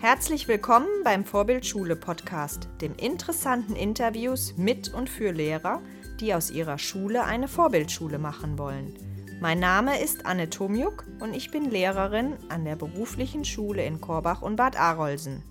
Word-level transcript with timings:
Herzlich 0.00 0.46
willkommen 0.46 0.86
beim 1.02 1.24
Vorbildschule 1.24 1.96
Podcast, 1.96 2.68
dem 2.80 2.94
interessanten 2.94 3.74
Interviews 3.74 4.56
mit 4.56 4.94
und 4.94 5.10
für 5.10 5.32
Lehrer, 5.32 5.82
die 6.20 6.34
aus 6.34 6.52
ihrer 6.52 6.78
Schule 6.78 7.24
eine 7.24 7.48
Vorbildschule 7.48 8.20
machen 8.20 8.58
wollen. 8.58 8.96
Mein 9.40 9.58
Name 9.58 10.00
ist 10.00 10.24
Anne 10.24 10.50
Tomjuk 10.50 11.04
und 11.18 11.34
ich 11.34 11.50
bin 11.50 11.68
Lehrerin 11.68 12.36
an 12.48 12.64
der 12.64 12.76
beruflichen 12.76 13.44
Schule 13.44 13.84
in 13.84 14.00
Korbach 14.00 14.40
und 14.40 14.54
Bad 14.54 14.78
Arolsen. 14.78 15.42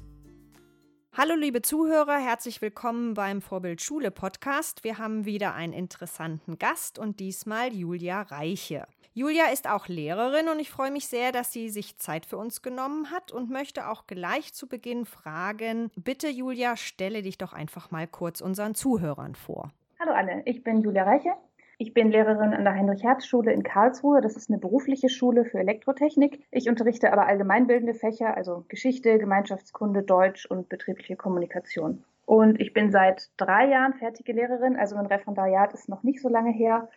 Hallo 1.12 1.36
liebe 1.36 1.62
Zuhörer, 1.62 2.18
herzlich 2.18 2.62
willkommen 2.62 3.16
beim 3.16 3.42
Vorbildschule 3.42 4.12
Podcast. 4.12 4.86
Wir 4.86 4.98
haben 4.98 5.26
wieder 5.26 5.56
einen 5.56 5.74
interessanten 5.74 6.58
Gast 6.58 7.00
und 7.00 7.20
diesmal 7.20 7.74
Julia 7.74 8.22
Reiche. 8.22 8.88
Julia 9.18 9.46
ist 9.52 9.68
auch 9.68 9.88
Lehrerin 9.88 10.48
und 10.48 10.60
ich 10.60 10.70
freue 10.70 10.92
mich 10.92 11.08
sehr, 11.08 11.32
dass 11.32 11.52
sie 11.52 11.70
sich 11.70 11.98
Zeit 11.98 12.28
für 12.28 12.38
uns 12.38 12.62
genommen 12.62 13.10
hat 13.10 13.32
und 13.32 13.50
möchte 13.50 13.90
auch 13.90 14.06
gleich 14.06 14.54
zu 14.54 14.70
Beginn 14.70 15.06
fragen, 15.06 15.90
bitte 15.96 16.28
Julia, 16.28 16.78
stelle 16.78 17.24
dich 17.24 17.40
doch 17.40 17.52
einfach 17.52 17.90
mal 17.90 18.06
kurz 18.06 18.42
unseren 18.42 18.76
Zuhörern 18.76 19.34
vor. 19.34 19.72
Hallo 20.00 20.12
Anne, 20.12 20.44
ich 20.46 20.64
bin 20.64 20.82
Julia 20.82 21.02
Reiche. 21.02 21.32
Ich 21.80 21.96
bin 21.96 22.12
Lehrerin 22.12 22.54
an 22.54 22.64
der 22.64 22.76
Heinrich-Herz-Schule 22.76 23.52
in 23.54 23.64
Karlsruhe. 23.64 24.22
Das 24.22 24.38
ist 24.38 24.52
eine 24.52 24.60
berufliche 24.60 25.10
Schule 25.10 25.46
für 25.46 25.58
Elektrotechnik. 25.58 26.44
Ich 26.52 26.70
unterrichte 26.70 27.12
aber 27.12 27.26
allgemeinbildende 27.26 27.96
Fächer, 27.96 28.38
also 28.38 28.66
Geschichte, 28.68 29.18
Gemeinschaftskunde, 29.18 30.04
Deutsch 30.04 30.46
und 30.46 30.70
betriebliche 30.70 31.16
Kommunikation. 31.16 32.04
Und 32.28 32.62
ich 32.62 32.72
bin 32.72 32.92
seit 32.92 33.32
drei 33.38 33.68
Jahren 33.68 33.96
fertige 33.96 34.34
Lehrerin, 34.34 34.76
also 34.76 34.96
mein 34.96 35.08
Referendariat 35.08 35.74
ist 35.74 35.90
noch 35.90 36.04
nicht 36.04 36.22
so 36.22 36.30
lange 36.30 36.52
her 36.52 36.88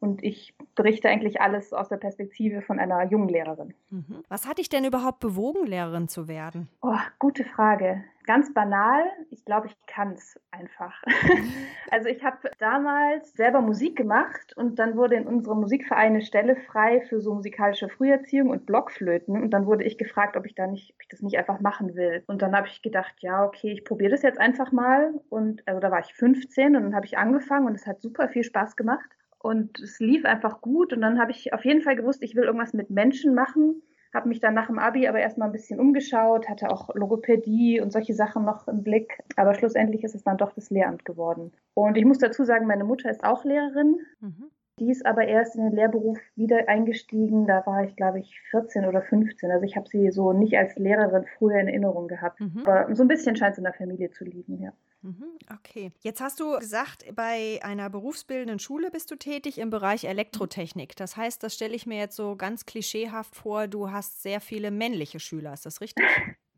und 0.00 0.22
ich 0.22 0.54
berichte 0.74 1.08
eigentlich 1.08 1.40
alles 1.40 1.72
aus 1.72 1.88
der 1.88 1.96
Perspektive 1.96 2.62
von 2.62 2.78
einer 2.78 3.04
jungen 3.04 3.28
Lehrerin. 3.28 3.74
Mhm. 3.90 4.22
Was 4.28 4.46
hat 4.46 4.58
dich 4.58 4.68
denn 4.68 4.84
überhaupt 4.84 5.18
bewogen, 5.20 5.66
Lehrerin 5.66 6.08
zu 6.08 6.28
werden? 6.28 6.68
Oh, 6.82 6.98
gute 7.18 7.44
Frage. 7.44 8.04
Ganz 8.24 8.52
banal, 8.52 9.04
ich 9.30 9.44
glaube, 9.44 9.68
ich 9.68 9.76
kann 9.86 10.12
es 10.12 10.38
einfach. 10.50 11.02
also 11.90 12.08
ich 12.08 12.22
habe 12.22 12.36
damals 12.58 13.32
selber 13.32 13.62
Musik 13.62 13.96
gemacht 13.96 14.54
und 14.54 14.78
dann 14.78 14.96
wurde 14.96 15.16
in 15.16 15.26
unserem 15.26 15.60
Musikverein 15.60 16.12
eine 16.12 16.20
Stelle 16.20 16.54
frei 16.54 17.00
für 17.08 17.20
so 17.20 17.34
musikalische 17.34 17.88
Früherziehung 17.88 18.50
und 18.50 18.66
Blockflöten 18.66 19.42
und 19.42 19.50
dann 19.50 19.66
wurde 19.66 19.84
ich 19.84 19.96
gefragt, 19.96 20.36
ob 20.36 20.44
ich 20.44 20.54
da 20.54 20.66
nicht, 20.66 20.92
ob 20.94 21.02
ich 21.02 21.08
das 21.08 21.22
nicht 21.22 21.38
einfach 21.38 21.60
machen 21.60 21.94
will. 21.96 22.22
Und 22.26 22.42
dann 22.42 22.54
habe 22.54 22.68
ich 22.68 22.82
gedacht, 22.82 23.14
ja, 23.20 23.44
okay, 23.44 23.72
ich 23.72 23.84
probiere 23.84 24.10
das 24.10 24.22
jetzt 24.22 24.38
einfach 24.38 24.72
mal 24.72 25.14
und 25.30 25.66
also 25.66 25.80
da 25.80 25.90
war 25.90 26.00
ich 26.00 26.12
15 26.12 26.76
und 26.76 26.82
dann 26.82 26.94
habe 26.94 27.06
ich 27.06 27.16
angefangen 27.16 27.66
und 27.66 27.74
es 27.74 27.86
hat 27.86 28.02
super 28.02 28.28
viel 28.28 28.44
Spaß 28.44 28.76
gemacht. 28.76 29.08
Und 29.38 29.78
es 29.80 30.00
lief 30.00 30.24
einfach 30.24 30.60
gut. 30.60 30.92
Und 30.92 31.00
dann 31.00 31.20
habe 31.20 31.30
ich 31.30 31.52
auf 31.52 31.64
jeden 31.64 31.82
Fall 31.82 31.96
gewusst, 31.96 32.22
ich 32.22 32.34
will 32.34 32.44
irgendwas 32.44 32.72
mit 32.72 32.90
Menschen 32.90 33.34
machen. 33.34 33.82
Habe 34.12 34.28
mich 34.28 34.40
dann 34.40 34.54
nach 34.54 34.68
dem 34.68 34.78
Abi 34.78 35.06
aber 35.06 35.20
erstmal 35.20 35.48
ein 35.48 35.52
bisschen 35.52 35.78
umgeschaut, 35.78 36.48
hatte 36.48 36.70
auch 36.70 36.94
Logopädie 36.94 37.80
und 37.80 37.92
solche 37.92 38.14
Sachen 38.14 38.44
noch 38.44 38.66
im 38.66 38.82
Blick. 38.82 39.18
Aber 39.36 39.54
schlussendlich 39.54 40.02
ist 40.02 40.14
es 40.14 40.24
dann 40.24 40.38
doch 40.38 40.52
das 40.52 40.70
Lehramt 40.70 41.04
geworden. 41.04 41.52
Und 41.74 41.96
ich 41.96 42.04
muss 42.04 42.18
dazu 42.18 42.44
sagen, 42.44 42.66
meine 42.66 42.84
Mutter 42.84 43.10
ist 43.10 43.22
auch 43.22 43.44
Lehrerin. 43.44 43.98
Mhm. 44.20 44.50
Die 44.78 44.90
ist 44.90 45.04
aber 45.06 45.26
erst 45.26 45.56
in 45.56 45.64
den 45.64 45.72
Lehrberuf 45.72 46.18
wieder 46.36 46.68
eingestiegen. 46.68 47.46
Da 47.46 47.64
war 47.66 47.84
ich, 47.84 47.96
glaube 47.96 48.20
ich, 48.20 48.40
14 48.50 48.84
oder 48.84 49.02
15. 49.02 49.50
Also 49.50 49.64
ich 49.64 49.76
habe 49.76 49.88
sie 49.88 50.10
so 50.10 50.32
nicht 50.32 50.56
als 50.56 50.76
Lehrerin 50.76 51.26
früher 51.36 51.58
in 51.58 51.68
Erinnerung 51.68 52.08
gehabt. 52.08 52.40
Mhm. 52.40 52.62
Aber 52.64 52.94
so 52.94 53.02
ein 53.02 53.08
bisschen 53.08 53.36
scheint 53.36 53.52
es 53.52 53.58
in 53.58 53.64
der 53.64 53.74
Familie 53.74 54.10
zu 54.10 54.24
liegen, 54.24 54.62
ja. 54.62 54.72
Mhm, 55.02 55.38
okay. 55.54 55.92
Jetzt 56.00 56.20
hast 56.20 56.40
du 56.40 56.58
gesagt, 56.58 57.04
bei 57.14 57.60
einer 57.62 57.88
berufsbildenden 57.88 58.58
Schule 58.58 58.90
bist 58.90 59.10
du 59.10 59.16
tätig 59.16 59.58
im 59.58 59.70
Bereich 59.70 60.04
Elektrotechnik. 60.04 60.96
Das 60.96 61.16
heißt, 61.16 61.42
das 61.42 61.54
stelle 61.54 61.74
ich 61.74 61.86
mir 61.86 61.98
jetzt 61.98 62.16
so 62.16 62.34
ganz 62.34 62.66
klischeehaft 62.66 63.36
vor, 63.36 63.68
du 63.68 63.92
hast 63.92 64.22
sehr 64.22 64.40
viele 64.40 64.70
männliche 64.70 65.20
Schüler. 65.20 65.52
Ist 65.52 65.66
das 65.66 65.80
richtig? 65.80 66.04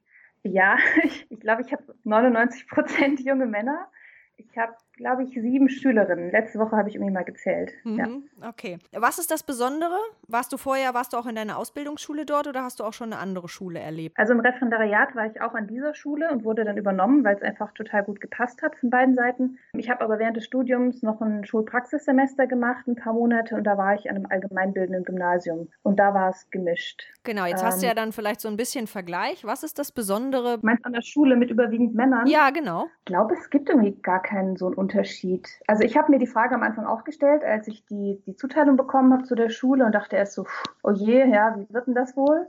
Ja, 0.43 0.79
ich, 1.03 1.27
ich 1.31 1.41
glaube, 1.41 1.63
ich 1.63 1.73
habe 1.73 1.95
99 2.05 2.67
Prozent 2.69 3.21
junge 3.21 3.47
Männer. 3.47 3.91
Ich 4.37 4.57
habe 4.57 4.75
glaube 5.01 5.25
ich, 5.25 5.31
sieben 5.31 5.69
Schülerinnen. 5.69 6.31
Letzte 6.31 6.59
Woche 6.59 6.77
habe 6.77 6.89
ich 6.89 6.95
irgendwie 6.95 7.13
mal 7.13 7.25
gezählt. 7.25 7.73
Mhm, 7.85 7.99
ja. 7.99 8.49
Okay. 8.49 8.79
Was 8.93 9.19
ist 9.19 9.31
das 9.31 9.43
Besondere? 9.43 9.97
Warst 10.29 10.53
du 10.53 10.59
vorher, 10.59 10.95
warst 10.95 11.13
du 11.13 11.17
auch 11.17 11.27
in 11.27 11.35
deiner 11.35 11.57
Ausbildungsschule 11.57 12.27
dort 12.27 12.47
oder 12.47 12.63
hast 12.63 12.81
du 12.81 12.85
auch 12.85 12.93
schon 12.93 13.13
eine 13.13 13.21
andere 13.21 13.49
Schule 13.49 13.81
erlebt? 13.81 14.19
Also 14.19 14.35
im 14.35 14.41
Referendariat 14.41 15.17
war 15.17 15.27
ich 15.27 15.41
auch 15.41 15.55
an 15.55 15.67
dieser 15.67 15.95
Schule 15.95 16.31
und 16.31 16.45
wurde 16.45 16.65
dann 16.65 16.77
übernommen, 16.77 17.25
weil 17.25 17.37
es 17.37 17.43
einfach 17.43 17.73
total 17.73 18.05
gut 18.05 18.21
gepasst 18.21 18.63
hat 18.63 18.77
von 18.77 18.91
beiden 18.91 19.15
Seiten. 19.15 19.59
Ich 19.73 19.89
habe 19.89 20.05
aber 20.05 20.19
während 20.19 20.37
des 20.37 20.45
Studiums 20.45 21.03
noch 21.03 21.21
ein 21.21 21.45
Schulpraxissemester 21.45 22.47
gemacht, 22.47 22.87
ein 22.87 22.97
paar 22.97 23.15
Monate, 23.15 23.57
und 23.57 23.65
da 23.65 23.79
war 23.79 23.95
ich 23.95 24.09
an 24.11 24.17
einem 24.17 24.27
allgemeinbildenden 24.27 25.05
Gymnasium. 25.05 25.69
Und 25.83 25.99
da 25.99 26.13
war 26.13 26.31
es 26.31 26.49
gemischt. 26.51 27.05
Genau, 27.25 27.47
jetzt 27.47 27.63
ähm, 27.63 27.67
hast 27.67 27.81
du 27.81 27.87
ja 27.87 27.93
ähm, 27.93 27.97
dann 27.97 28.13
vielleicht 28.13 28.41
so 28.41 28.49
ein 28.49 28.57
bisschen 28.57 28.87
Vergleich. 28.87 29.45
Was 29.45 29.63
ist 29.63 29.79
das 29.79 29.93
Besondere? 29.93 30.59
Meinst 30.63 30.85
du 30.85 30.89
an 30.89 30.93
der 30.93 31.03
Schule 31.03 31.37
mit 31.37 31.51
überwiegend 31.51 31.95
Männern? 31.95 32.27
Ja, 32.27 32.51
genau. 32.51 32.87
Ich 33.01 33.05
glaube, 33.07 33.35
es 33.35 33.49
gibt 33.51 33.69
irgendwie 33.69 33.93
gar 34.03 34.23
keinen 34.23 34.57
so 34.57 34.67
einen 34.67 34.75
Unterschied. 34.91 35.49
Also 35.67 35.85
ich 35.85 35.97
habe 35.97 36.11
mir 36.11 36.19
die 36.19 36.27
Frage 36.27 36.55
am 36.55 36.63
Anfang 36.63 36.87
auch 36.87 37.05
gestellt, 37.05 37.45
als 37.45 37.69
ich 37.69 37.85
die, 37.87 38.23
die 38.27 38.37
Zuteilung 38.37 38.77
bekommen 38.77 39.13
habe 39.13 39.25
zu 39.25 39.35
der 39.35 39.49
Schule 39.49 39.85
und 39.85 39.95
dachte 39.95 40.17
erst 40.17 40.35
so, 40.35 40.47
oh 40.83 40.91
je, 40.91 41.25
ja, 41.27 41.57
wie 41.57 41.73
wird 41.73 41.87
denn 41.87 41.95
das 41.95 42.17
wohl? 42.17 42.49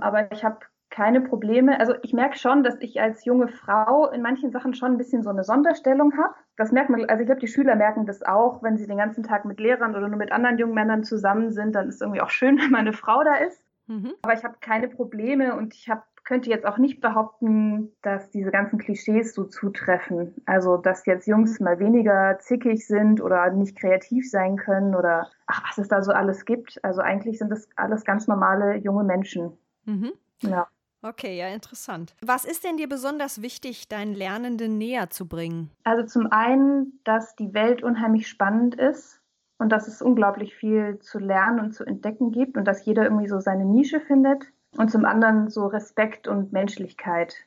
Aber 0.00 0.30
ich 0.32 0.44
habe 0.44 0.58
keine 0.90 1.20
Probleme. 1.20 1.78
Also 1.78 1.94
ich 2.02 2.12
merke 2.12 2.36
schon, 2.36 2.64
dass 2.64 2.76
ich 2.80 3.00
als 3.00 3.24
junge 3.24 3.48
Frau 3.48 4.10
in 4.10 4.22
manchen 4.22 4.50
Sachen 4.50 4.74
schon 4.74 4.92
ein 4.92 4.98
bisschen 4.98 5.22
so 5.22 5.30
eine 5.30 5.44
Sonderstellung 5.44 6.16
habe. 6.18 6.34
Das 6.56 6.72
merkt 6.72 6.90
man, 6.90 7.04
also 7.06 7.20
ich 7.20 7.26
glaube, 7.26 7.40
die 7.40 7.48
Schüler 7.48 7.76
merken 7.76 8.06
das 8.06 8.22
auch, 8.22 8.62
wenn 8.62 8.76
sie 8.76 8.86
den 8.86 8.98
ganzen 8.98 9.22
Tag 9.22 9.44
mit 9.44 9.60
Lehrern 9.60 9.94
oder 9.94 10.08
nur 10.08 10.18
mit 10.18 10.32
anderen 10.32 10.58
jungen 10.58 10.74
Männern 10.74 11.04
zusammen 11.04 11.52
sind, 11.52 11.74
dann 11.74 11.88
ist 11.88 11.96
es 11.96 12.00
irgendwie 12.00 12.20
auch 12.20 12.30
schön, 12.30 12.58
wenn 12.60 12.70
meine 12.70 12.92
Frau 12.92 13.22
da 13.22 13.36
ist. 13.36 13.62
Mhm. 13.86 14.12
Aber 14.22 14.34
ich 14.34 14.44
habe 14.44 14.56
keine 14.60 14.88
Probleme 14.88 15.56
und 15.56 15.74
ich 15.74 15.88
habe 15.88 16.02
könnte 16.30 16.48
jetzt 16.48 16.64
auch 16.64 16.78
nicht 16.78 17.00
behaupten, 17.00 17.90
dass 18.02 18.30
diese 18.30 18.52
ganzen 18.52 18.78
Klischees 18.78 19.34
so 19.34 19.42
zutreffen. 19.42 20.32
Also, 20.46 20.76
dass 20.76 21.04
jetzt 21.04 21.26
Jungs 21.26 21.58
mal 21.58 21.80
weniger 21.80 22.38
zickig 22.38 22.86
sind 22.86 23.20
oder 23.20 23.50
nicht 23.50 23.76
kreativ 23.76 24.30
sein 24.30 24.54
können 24.56 24.94
oder 24.94 25.28
ach, 25.48 25.64
was 25.68 25.78
es 25.78 25.88
da 25.88 26.04
so 26.04 26.12
alles 26.12 26.44
gibt. 26.44 26.78
Also 26.84 27.00
eigentlich 27.00 27.40
sind 27.40 27.50
das 27.50 27.68
alles 27.74 28.04
ganz 28.04 28.28
normale 28.28 28.76
junge 28.76 29.02
Menschen. 29.02 29.58
Mhm. 29.86 30.12
Ja. 30.42 30.68
Okay, 31.02 31.36
ja, 31.36 31.48
interessant. 31.48 32.14
Was 32.24 32.44
ist 32.44 32.62
denn 32.62 32.76
dir 32.76 32.88
besonders 32.88 33.42
wichtig, 33.42 33.88
deinen 33.88 34.14
Lernenden 34.14 34.78
näher 34.78 35.10
zu 35.10 35.26
bringen? 35.26 35.72
Also 35.82 36.06
zum 36.06 36.30
einen, 36.30 37.00
dass 37.02 37.34
die 37.34 37.54
Welt 37.54 37.82
unheimlich 37.82 38.28
spannend 38.28 38.76
ist 38.76 39.20
und 39.58 39.70
dass 39.70 39.88
es 39.88 40.00
unglaublich 40.00 40.54
viel 40.54 41.00
zu 41.00 41.18
lernen 41.18 41.58
und 41.58 41.72
zu 41.72 41.84
entdecken 41.84 42.30
gibt 42.30 42.56
und 42.56 42.66
dass 42.66 42.84
jeder 42.84 43.02
irgendwie 43.02 43.26
so 43.26 43.40
seine 43.40 43.64
Nische 43.64 43.98
findet 43.98 44.44
und 44.76 44.90
zum 44.90 45.04
anderen 45.04 45.48
so 45.48 45.66
Respekt 45.66 46.28
und 46.28 46.52
Menschlichkeit. 46.52 47.46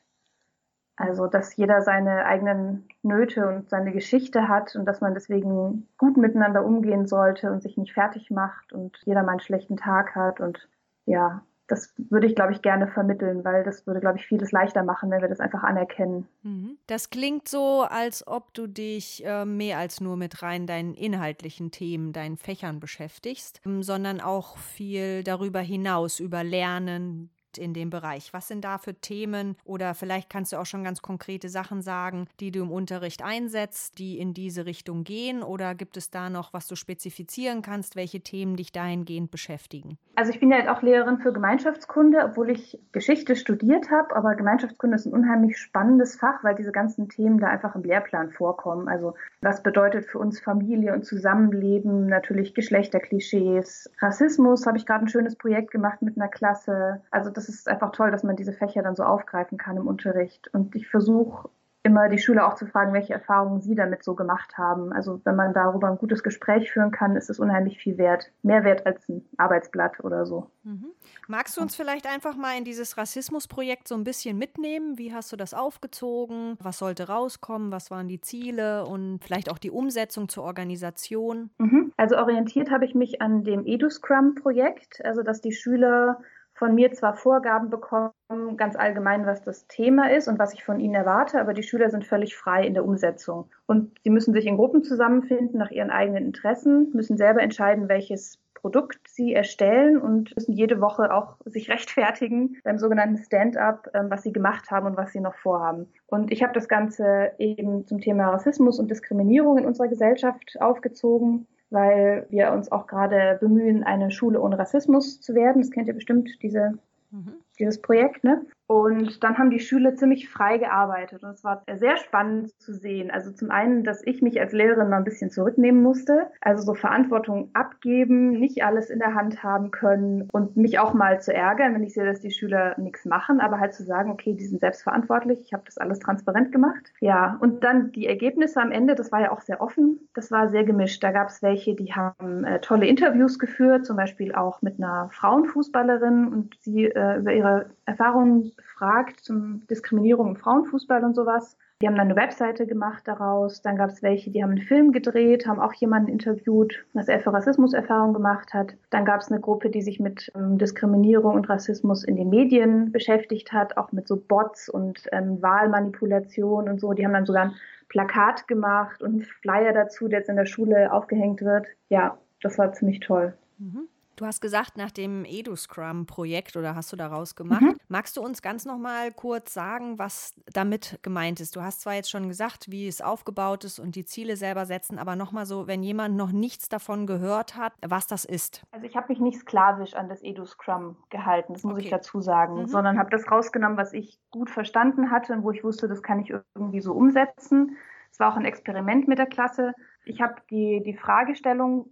Also, 0.96 1.26
dass 1.26 1.56
jeder 1.56 1.82
seine 1.82 2.24
eigenen 2.24 2.86
Nöte 3.02 3.48
und 3.48 3.68
seine 3.68 3.92
Geschichte 3.92 4.48
hat 4.48 4.76
und 4.76 4.84
dass 4.84 5.00
man 5.00 5.14
deswegen 5.14 5.88
gut 5.98 6.16
miteinander 6.16 6.64
umgehen 6.64 7.06
sollte 7.06 7.50
und 7.50 7.62
sich 7.62 7.76
nicht 7.76 7.94
fertig 7.94 8.30
macht 8.30 8.72
und 8.72 8.96
jeder 9.04 9.24
mal 9.24 9.32
einen 9.32 9.40
schlechten 9.40 9.76
Tag 9.76 10.14
hat 10.14 10.40
und 10.40 10.68
ja, 11.04 11.42
das 11.66 11.94
würde 11.96 12.26
ich, 12.26 12.34
glaube 12.34 12.52
ich, 12.52 12.60
gerne 12.60 12.88
vermitteln, 12.88 13.44
weil 13.44 13.64
das 13.64 13.86
würde, 13.86 14.00
glaube 14.00 14.18
ich, 14.18 14.26
vieles 14.26 14.52
leichter 14.52 14.82
machen, 14.82 15.10
wenn 15.10 15.22
wir 15.22 15.28
das 15.28 15.40
einfach 15.40 15.62
anerkennen. 15.62 16.28
Mhm. 16.42 16.76
Das 16.86 17.08
klingt 17.08 17.48
so, 17.48 17.82
als 17.82 18.26
ob 18.26 18.52
du 18.52 18.66
dich 18.66 19.24
äh, 19.24 19.44
mehr 19.44 19.78
als 19.78 20.00
nur 20.00 20.16
mit 20.16 20.42
rein 20.42 20.66
deinen 20.66 20.94
inhaltlichen 20.94 21.70
Themen, 21.70 22.12
deinen 22.12 22.36
Fächern 22.36 22.80
beschäftigst, 22.80 23.62
ähm, 23.64 23.82
sondern 23.82 24.20
auch 24.20 24.58
viel 24.58 25.22
darüber 25.24 25.60
hinaus, 25.60 26.20
über 26.20 26.44
Lernen, 26.44 27.30
in 27.58 27.74
dem 27.74 27.90
Bereich? 27.90 28.32
Was 28.32 28.48
sind 28.48 28.64
da 28.64 28.78
für 28.78 28.94
Themen 28.94 29.56
oder 29.64 29.94
vielleicht 29.94 30.30
kannst 30.30 30.52
du 30.52 30.56
auch 30.56 30.66
schon 30.66 30.84
ganz 30.84 31.02
konkrete 31.02 31.48
Sachen 31.48 31.82
sagen, 31.82 32.26
die 32.40 32.50
du 32.50 32.62
im 32.62 32.70
Unterricht 32.70 33.22
einsetzt, 33.22 33.98
die 33.98 34.18
in 34.18 34.34
diese 34.34 34.66
Richtung 34.66 35.04
gehen 35.04 35.42
oder 35.42 35.74
gibt 35.74 35.96
es 35.96 36.10
da 36.10 36.30
noch, 36.30 36.52
was 36.52 36.66
du 36.66 36.76
spezifizieren 36.76 37.62
kannst, 37.62 37.96
welche 37.96 38.20
Themen 38.20 38.56
dich 38.56 38.72
dahingehend 38.72 39.30
beschäftigen? 39.30 39.98
Also 40.16 40.30
ich 40.30 40.38
bin 40.38 40.50
ja 40.50 40.72
auch 40.72 40.82
Lehrerin 40.82 41.18
für 41.18 41.32
Gemeinschaftskunde, 41.32 42.18
obwohl 42.24 42.50
ich 42.50 42.78
Geschichte 42.92 43.34
studiert 43.34 43.90
habe, 43.90 44.14
aber 44.14 44.36
Gemeinschaftskunde 44.36 44.94
ist 44.96 45.06
ein 45.06 45.12
unheimlich 45.12 45.58
spannendes 45.58 46.16
Fach, 46.16 46.44
weil 46.44 46.54
diese 46.54 46.70
ganzen 46.70 47.08
Themen 47.08 47.40
da 47.40 47.48
einfach 47.48 47.74
im 47.74 47.82
Lehrplan 47.82 48.30
vorkommen. 48.30 48.88
Also 48.88 49.14
was 49.40 49.62
bedeutet 49.62 50.06
für 50.06 50.18
uns 50.18 50.40
Familie 50.40 50.94
und 50.94 51.04
Zusammenleben, 51.04 52.06
natürlich 52.06 52.54
Geschlechterklischees, 52.54 53.90
Rassismus, 54.00 54.66
habe 54.66 54.78
ich 54.78 54.86
gerade 54.86 55.04
ein 55.04 55.08
schönes 55.08 55.36
Projekt 55.36 55.70
gemacht 55.70 56.00
mit 56.02 56.16
einer 56.16 56.28
Klasse. 56.28 57.02
Also 57.10 57.30
das 57.30 57.43
es 57.48 57.56
ist 57.56 57.68
einfach 57.68 57.92
toll, 57.92 58.10
dass 58.10 58.22
man 58.22 58.36
diese 58.36 58.52
Fächer 58.52 58.82
dann 58.82 58.96
so 58.96 59.04
aufgreifen 59.04 59.58
kann 59.58 59.76
im 59.76 59.86
Unterricht. 59.86 60.48
Und 60.52 60.74
ich 60.74 60.88
versuche 60.88 61.48
immer 61.84 62.08
die 62.08 62.18
Schüler 62.18 62.48
auch 62.48 62.54
zu 62.54 62.66
fragen, 62.66 62.94
welche 62.94 63.12
Erfahrungen 63.12 63.60
sie 63.60 63.74
damit 63.74 64.02
so 64.02 64.14
gemacht 64.14 64.56
haben. 64.56 64.92
Also 64.94 65.20
wenn 65.24 65.36
man 65.36 65.52
darüber 65.52 65.88
ein 65.88 65.98
gutes 65.98 66.22
Gespräch 66.22 66.72
führen 66.72 66.90
kann, 66.90 67.14
ist 67.14 67.28
es 67.28 67.38
unheimlich 67.38 67.78
viel 67.78 67.98
wert. 67.98 68.32
Mehr 68.42 68.64
wert 68.64 68.86
als 68.86 69.06
ein 69.10 69.22
Arbeitsblatt 69.36 70.02
oder 70.02 70.24
so. 70.24 70.50
Mhm. 70.62 70.86
Magst 71.28 71.58
du 71.58 71.60
uns 71.60 71.76
vielleicht 71.76 72.06
einfach 72.06 72.36
mal 72.36 72.56
in 72.56 72.64
dieses 72.64 72.96
Rassismusprojekt 72.96 73.86
so 73.86 73.94
ein 73.96 74.02
bisschen 74.02 74.38
mitnehmen? 74.38 74.96
Wie 74.96 75.12
hast 75.12 75.30
du 75.30 75.36
das 75.36 75.52
aufgezogen? 75.52 76.56
Was 76.58 76.78
sollte 76.78 77.06
rauskommen? 77.06 77.70
Was 77.70 77.90
waren 77.90 78.08
die 78.08 78.22
Ziele 78.22 78.86
und 78.86 79.22
vielleicht 79.22 79.50
auch 79.50 79.58
die 79.58 79.70
Umsetzung 79.70 80.30
zur 80.30 80.44
Organisation? 80.44 81.50
Mhm. 81.58 81.92
Also 81.98 82.16
orientiert 82.16 82.70
habe 82.70 82.86
ich 82.86 82.94
mich 82.94 83.20
an 83.20 83.44
dem 83.44 83.66
EduScrum-Projekt, 83.66 85.04
also 85.04 85.22
dass 85.22 85.42
die 85.42 85.52
Schüler 85.52 86.18
von 86.64 86.74
mir 86.74 86.92
zwar 86.92 87.12
Vorgaben 87.12 87.68
bekommen, 87.68 88.10
ganz 88.56 88.74
allgemein, 88.74 89.26
was 89.26 89.42
das 89.42 89.66
Thema 89.66 90.10
ist 90.10 90.28
und 90.28 90.38
was 90.38 90.54
ich 90.54 90.64
von 90.64 90.80
ihnen 90.80 90.94
erwarte, 90.94 91.38
aber 91.38 91.52
die 91.52 91.62
Schüler 91.62 91.90
sind 91.90 92.06
völlig 92.06 92.34
frei 92.34 92.66
in 92.66 92.72
der 92.72 92.86
Umsetzung. 92.86 93.50
Und 93.66 93.92
sie 94.02 94.08
müssen 94.08 94.32
sich 94.32 94.46
in 94.46 94.56
Gruppen 94.56 94.82
zusammenfinden 94.82 95.58
nach 95.58 95.70
ihren 95.70 95.90
eigenen 95.90 96.24
Interessen, 96.24 96.90
müssen 96.94 97.18
selber 97.18 97.42
entscheiden, 97.42 97.90
welches 97.90 98.38
Produkt 98.54 98.98
sie 99.08 99.34
erstellen 99.34 100.00
und 100.00 100.34
müssen 100.36 100.54
jede 100.54 100.80
Woche 100.80 101.12
auch 101.12 101.36
sich 101.44 101.68
rechtfertigen 101.70 102.56
beim 102.64 102.78
sogenannten 102.78 103.18
Stand-up, 103.18 103.90
ähm, 103.92 104.06
was 104.08 104.22
sie 104.22 104.32
gemacht 104.32 104.70
haben 104.70 104.86
und 104.86 104.96
was 104.96 105.12
sie 105.12 105.20
noch 105.20 105.34
vorhaben. 105.34 105.92
Und 106.06 106.32
ich 106.32 106.42
habe 106.42 106.54
das 106.54 106.66
Ganze 106.66 107.32
eben 107.36 107.86
zum 107.86 108.00
Thema 108.00 108.30
Rassismus 108.30 108.78
und 108.78 108.90
Diskriminierung 108.90 109.58
in 109.58 109.66
unserer 109.66 109.88
Gesellschaft 109.88 110.56
aufgezogen 110.60 111.46
weil 111.74 112.26
wir 112.30 112.52
uns 112.52 112.72
auch 112.72 112.86
gerade 112.86 113.36
bemühen, 113.40 113.82
eine 113.82 114.10
Schule 114.10 114.40
ohne 114.40 114.58
Rassismus 114.58 115.20
zu 115.20 115.34
werden. 115.34 115.60
Das 115.60 115.70
kennt 115.70 115.88
ihr 115.88 115.94
bestimmt, 115.94 116.30
diese, 116.40 116.78
mhm. 117.10 117.34
dieses 117.58 117.82
Projekt. 117.82 118.24
Ne? 118.24 118.46
Und 118.66 119.22
dann 119.22 119.36
haben 119.36 119.50
die 119.50 119.60
Schüler 119.60 119.94
ziemlich 119.94 120.28
frei 120.28 120.58
gearbeitet 120.58 121.22
und 121.22 121.30
es 121.30 121.44
war 121.44 121.62
sehr 121.74 121.96
spannend 121.98 122.50
zu 122.60 122.72
sehen. 122.72 123.10
Also 123.10 123.30
zum 123.30 123.50
einen, 123.50 123.84
dass 123.84 124.02
ich 124.06 124.22
mich 124.22 124.40
als 124.40 124.52
Lehrerin 124.52 124.88
mal 124.88 124.98
ein 124.98 125.04
bisschen 125.04 125.30
zurücknehmen 125.30 125.82
musste, 125.82 126.30
also 126.40 126.62
so 126.62 126.74
Verantwortung 126.74 127.50
abgeben, 127.52 128.32
nicht 128.32 128.64
alles 128.64 128.88
in 128.88 129.00
der 129.00 129.14
Hand 129.14 129.42
haben 129.42 129.70
können 129.70 130.28
und 130.32 130.56
mich 130.56 130.78
auch 130.78 130.94
mal 130.94 131.20
zu 131.20 131.34
ärgern, 131.34 131.74
wenn 131.74 131.82
ich 131.82 131.92
sehe, 131.92 132.06
dass 132.06 132.20
die 132.20 132.30
Schüler 132.30 132.74
nichts 132.78 133.04
machen, 133.04 133.40
aber 133.40 133.60
halt 133.60 133.74
zu 133.74 133.84
sagen, 133.84 134.10
okay, 134.10 134.34
die 134.34 134.46
sind 134.46 134.60
selbstverantwortlich, 134.60 135.40
ich 135.40 135.52
habe 135.52 135.64
das 135.66 135.76
alles 135.76 135.98
transparent 135.98 136.50
gemacht. 136.50 136.92
Ja, 137.00 137.36
und 137.40 137.64
dann 137.64 137.92
die 137.92 138.06
Ergebnisse 138.06 138.60
am 138.62 138.72
Ende, 138.72 138.94
das 138.94 139.12
war 139.12 139.20
ja 139.20 139.32
auch 139.32 139.42
sehr 139.42 139.60
offen, 139.60 140.08
das 140.14 140.30
war 140.30 140.48
sehr 140.48 140.64
gemischt. 140.64 141.02
Da 141.02 141.10
gab 141.10 141.28
es 141.28 141.42
welche, 141.42 141.74
die 141.74 141.92
haben 141.92 142.44
äh, 142.44 142.60
tolle 142.60 142.86
Interviews 142.86 143.38
geführt, 143.38 143.84
zum 143.84 143.96
Beispiel 143.96 144.34
auch 144.34 144.62
mit 144.62 144.78
einer 144.78 145.10
Frauenfußballerin 145.12 146.28
und 146.28 146.54
sie 146.60 146.86
äh, 146.86 147.18
über 147.18 147.32
ihre 147.32 147.66
Erfahrungen 147.86 148.52
befragt 148.56 149.20
zum 149.20 149.66
Diskriminierung 149.68 150.28
im 150.28 150.36
Frauenfußball 150.36 151.04
und 151.04 151.14
sowas. 151.14 151.56
Die 151.82 151.88
haben 151.88 151.96
dann 151.96 152.06
eine 152.08 152.16
Webseite 152.16 152.66
gemacht 152.66 153.02
daraus. 153.06 153.60
Dann 153.60 153.76
gab 153.76 153.90
es 153.90 154.02
welche, 154.02 154.30
die 154.30 154.42
haben 154.42 154.52
einen 154.52 154.62
Film 154.62 154.92
gedreht, 154.92 155.46
haben 155.46 155.60
auch 155.60 155.74
jemanden 155.74 156.08
interviewt, 156.08 156.84
dass 156.94 157.08
er 157.08 157.20
für 157.20 157.32
Rassismuserfahrung 157.32 158.14
gemacht 158.14 158.54
hat. 158.54 158.76
Dann 158.90 159.04
gab 159.04 159.20
es 159.20 159.30
eine 159.30 159.40
Gruppe, 159.40 159.70
die 159.70 159.82
sich 159.82 160.00
mit 160.00 160.32
ähm, 160.34 160.56
Diskriminierung 160.56 161.34
und 161.34 161.48
Rassismus 161.48 162.04
in 162.04 162.16
den 162.16 162.30
Medien 162.30 162.92
beschäftigt 162.92 163.52
hat, 163.52 163.76
auch 163.76 163.92
mit 163.92 164.08
so 164.08 164.16
Bots 164.16 164.68
und 164.68 165.02
ähm, 165.12 165.42
Wahlmanipulation 165.42 166.68
und 166.68 166.80
so. 166.80 166.92
Die 166.92 167.04
haben 167.04 167.12
dann 167.12 167.26
sogar 167.26 167.46
ein 167.46 167.54
Plakat 167.88 168.48
gemacht 168.48 169.02
und 169.02 169.10
einen 169.10 169.22
Flyer 169.22 169.72
dazu, 169.72 170.08
der 170.08 170.20
jetzt 170.20 170.28
in 170.30 170.36
der 170.36 170.46
Schule 170.46 170.92
aufgehängt 170.92 171.42
wird. 171.42 171.66
Ja, 171.88 172.18
das 172.40 172.56
war 172.56 172.72
ziemlich 172.72 173.00
toll. 173.00 173.34
Mhm. 173.58 173.88
Du 174.16 174.26
hast 174.26 174.40
gesagt, 174.40 174.76
nach 174.76 174.90
dem 174.90 175.24
EduScrum-Projekt 175.24 176.56
oder 176.56 176.74
hast 176.76 176.92
du 176.92 176.96
daraus 176.96 177.34
gemacht. 177.34 177.62
Mhm. 177.62 177.76
Magst 177.88 178.16
du 178.16 178.22
uns 178.22 178.42
ganz 178.42 178.64
noch 178.64 178.78
mal 178.78 179.10
kurz 179.10 179.52
sagen, 179.52 179.98
was 179.98 180.34
damit 180.52 180.98
gemeint 181.02 181.40
ist? 181.40 181.56
Du 181.56 181.62
hast 181.62 181.80
zwar 181.80 181.94
jetzt 181.94 182.10
schon 182.10 182.28
gesagt, 182.28 182.70
wie 182.70 182.86
es 182.86 183.00
aufgebaut 183.00 183.64
ist 183.64 183.78
und 183.78 183.96
die 183.96 184.04
Ziele 184.04 184.36
selber 184.36 184.66
setzen, 184.66 184.98
aber 184.98 185.16
noch 185.16 185.32
mal 185.32 185.46
so, 185.46 185.66
wenn 185.66 185.82
jemand 185.82 186.16
noch 186.16 186.30
nichts 186.30 186.68
davon 186.68 187.06
gehört 187.06 187.56
hat, 187.56 187.72
was 187.84 188.06
das 188.06 188.24
ist. 188.24 188.62
Also 188.70 188.86
ich 188.86 188.96
habe 188.96 189.08
mich 189.08 189.18
nicht 189.18 189.40
sklavisch 189.40 189.94
an 189.94 190.08
das 190.08 190.22
EduScrum 190.22 190.96
gehalten, 191.10 191.52
das 191.52 191.64
muss 191.64 191.74
okay. 191.74 191.84
ich 191.84 191.90
dazu 191.90 192.20
sagen, 192.20 192.62
mhm. 192.62 192.66
sondern 192.68 192.98
habe 192.98 193.10
das 193.10 193.30
rausgenommen, 193.30 193.76
was 193.76 193.92
ich 193.92 194.20
gut 194.30 194.50
verstanden 194.50 195.10
hatte 195.10 195.32
und 195.32 195.42
wo 195.42 195.50
ich 195.50 195.64
wusste, 195.64 195.88
das 195.88 196.02
kann 196.02 196.20
ich 196.20 196.30
irgendwie 196.30 196.80
so 196.80 196.92
umsetzen. 196.92 197.76
Es 198.12 198.20
war 198.20 198.32
auch 198.32 198.36
ein 198.36 198.44
Experiment 198.44 199.08
mit 199.08 199.18
der 199.18 199.26
Klasse. 199.26 199.74
Ich 200.04 200.20
habe 200.20 200.36
die, 200.48 200.82
die 200.84 200.96
Fragestellung 200.96 201.90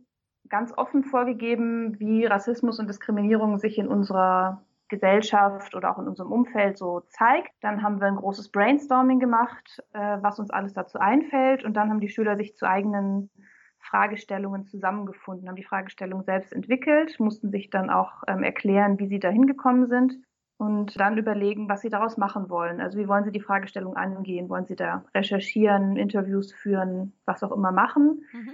ganz 0.53 0.73
offen 0.77 1.03
vorgegeben, 1.03 1.99
wie 1.99 2.27
Rassismus 2.27 2.79
und 2.79 2.87
Diskriminierung 2.87 3.59
sich 3.59 3.79
in 3.79 3.89
unserer 3.89 4.63
Gesellschaft 4.89 5.75
oder 5.75 5.91
auch 5.91 5.99
in 5.99 6.07
unserem 6.07 6.31
Umfeld 6.31 6.77
so 6.77 7.01
zeigt. 7.09 7.51
Dann 7.63 7.83
haben 7.83 8.01
wir 8.01 8.07
ein 8.07 8.17
großes 8.17 8.51
Brainstorming 8.51 9.19
gemacht, 9.19 9.83
äh, 9.95 10.19
was 10.21 10.39
uns 10.39 10.51
alles 10.51 10.75
dazu 10.75 10.99
einfällt. 10.99 11.65
Und 11.65 11.73
dann 11.75 11.89
haben 11.89 12.01
die 12.01 12.11
Schüler 12.11 12.37
sich 12.37 12.55
zu 12.55 12.69
eigenen 12.69 13.31
Fragestellungen 13.79 14.67
zusammengefunden, 14.67 15.49
haben 15.49 15.57
die 15.57 15.65
Fragestellung 15.65 16.23
selbst 16.23 16.53
entwickelt, 16.53 17.19
mussten 17.19 17.51
sich 17.51 17.71
dann 17.71 17.89
auch 17.89 18.23
ähm, 18.29 18.43
erklären, 18.43 18.99
wie 18.99 19.07
sie 19.07 19.19
da 19.19 19.31
hingekommen 19.31 19.89
sind 19.89 20.19
und 20.59 21.01
dann 21.01 21.17
überlegen, 21.17 21.71
was 21.71 21.81
sie 21.81 21.89
daraus 21.89 22.19
machen 22.19 22.51
wollen. 22.51 22.83
Also 22.83 22.99
wie 22.99 23.09
wollen 23.09 23.25
sie 23.25 23.33
die 23.33 23.41
Fragestellung 23.41 23.97
angehen? 23.97 24.51
Wollen 24.51 24.67
sie 24.67 24.77
da 24.77 25.05
recherchieren, 25.15 25.97
Interviews 25.97 26.53
führen, 26.53 27.15
was 27.25 27.43
auch 27.43 27.53
immer 27.53 27.73
machen? 27.73 28.23
Mhm. 28.33 28.53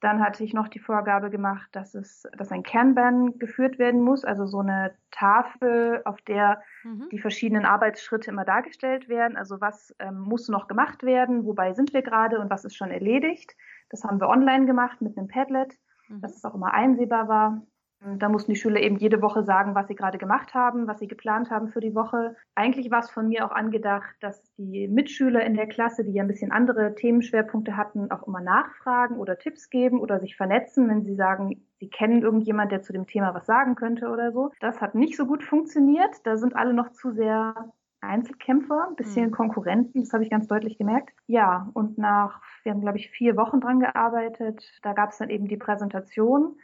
Dann 0.00 0.20
hatte 0.20 0.44
ich 0.44 0.54
noch 0.54 0.68
die 0.68 0.78
Vorgabe 0.78 1.28
gemacht, 1.28 1.68
dass 1.72 1.94
es, 1.94 2.22
dass 2.36 2.52
ein 2.52 2.62
Kanban 2.62 3.38
geführt 3.38 3.78
werden 3.80 4.00
muss, 4.00 4.24
also 4.24 4.46
so 4.46 4.60
eine 4.60 4.94
Tafel, 5.10 6.02
auf 6.04 6.20
der 6.22 6.62
mhm. 6.84 7.08
die 7.10 7.18
verschiedenen 7.18 7.64
Arbeitsschritte 7.64 8.30
immer 8.30 8.44
dargestellt 8.44 9.08
werden. 9.08 9.36
Also 9.36 9.60
was 9.60 9.94
ähm, 9.98 10.20
muss 10.20 10.48
noch 10.48 10.68
gemacht 10.68 11.02
werden, 11.02 11.44
wobei 11.44 11.72
sind 11.72 11.92
wir 11.92 12.02
gerade 12.02 12.38
und 12.38 12.48
was 12.48 12.64
ist 12.64 12.76
schon 12.76 12.90
erledigt. 12.90 13.56
Das 13.88 14.04
haben 14.04 14.20
wir 14.20 14.28
online 14.28 14.66
gemacht 14.66 15.00
mit 15.00 15.18
einem 15.18 15.26
Padlet, 15.26 15.76
mhm. 16.08 16.20
dass 16.20 16.36
es 16.36 16.44
auch 16.44 16.54
immer 16.54 16.72
einsehbar 16.72 17.26
war. 17.26 17.62
Da 18.00 18.28
mussten 18.28 18.52
die 18.52 18.58
Schüler 18.58 18.80
eben 18.80 18.96
jede 18.96 19.22
Woche 19.22 19.42
sagen, 19.42 19.74
was 19.74 19.88
sie 19.88 19.96
gerade 19.96 20.18
gemacht 20.18 20.54
haben, 20.54 20.86
was 20.86 21.00
sie 21.00 21.08
geplant 21.08 21.50
haben 21.50 21.68
für 21.68 21.80
die 21.80 21.96
Woche. 21.96 22.36
Eigentlich 22.54 22.90
war 22.92 23.00
es 23.00 23.10
von 23.10 23.28
mir 23.28 23.44
auch 23.44 23.50
angedacht, 23.50 24.14
dass 24.20 24.40
die 24.56 24.86
Mitschüler 24.86 25.44
in 25.44 25.54
der 25.54 25.66
Klasse, 25.66 26.04
die 26.04 26.12
ja 26.12 26.22
ein 26.22 26.28
bisschen 26.28 26.52
andere 26.52 26.94
Themenschwerpunkte 26.94 27.76
hatten, 27.76 28.10
auch 28.12 28.26
immer 28.26 28.40
nachfragen 28.40 29.16
oder 29.16 29.36
Tipps 29.36 29.68
geben 29.68 30.00
oder 30.00 30.20
sich 30.20 30.36
vernetzen, 30.36 30.88
wenn 30.88 31.02
sie 31.02 31.16
sagen, 31.16 31.64
sie 31.80 31.88
kennen 31.88 32.22
irgendjemand, 32.22 32.70
der 32.70 32.82
zu 32.82 32.92
dem 32.92 33.06
Thema 33.06 33.34
was 33.34 33.46
sagen 33.46 33.74
könnte 33.74 34.08
oder 34.08 34.30
so. 34.30 34.52
Das 34.60 34.80
hat 34.80 34.94
nicht 34.94 35.16
so 35.16 35.26
gut 35.26 35.42
funktioniert. 35.42 36.14
Da 36.24 36.36
sind 36.36 36.54
alle 36.54 36.74
noch 36.74 36.92
zu 36.92 37.10
sehr 37.10 37.72
Einzelkämpfer, 38.00 38.88
ein 38.88 38.96
bisschen 38.96 39.26
mhm. 39.26 39.32
Konkurrenten, 39.32 40.02
das 40.02 40.12
habe 40.12 40.22
ich 40.22 40.30
ganz 40.30 40.46
deutlich 40.46 40.78
gemerkt. 40.78 41.10
Ja, 41.26 41.68
und 41.74 41.98
nach, 41.98 42.40
wir 42.62 42.70
haben, 42.70 42.80
glaube 42.80 42.98
ich, 42.98 43.10
vier 43.10 43.36
Wochen 43.36 43.60
dran 43.60 43.80
gearbeitet, 43.80 44.78
da 44.82 44.92
gab 44.92 45.10
es 45.10 45.18
dann 45.18 45.30
eben 45.30 45.48
die 45.48 45.56
Präsentation 45.56 46.56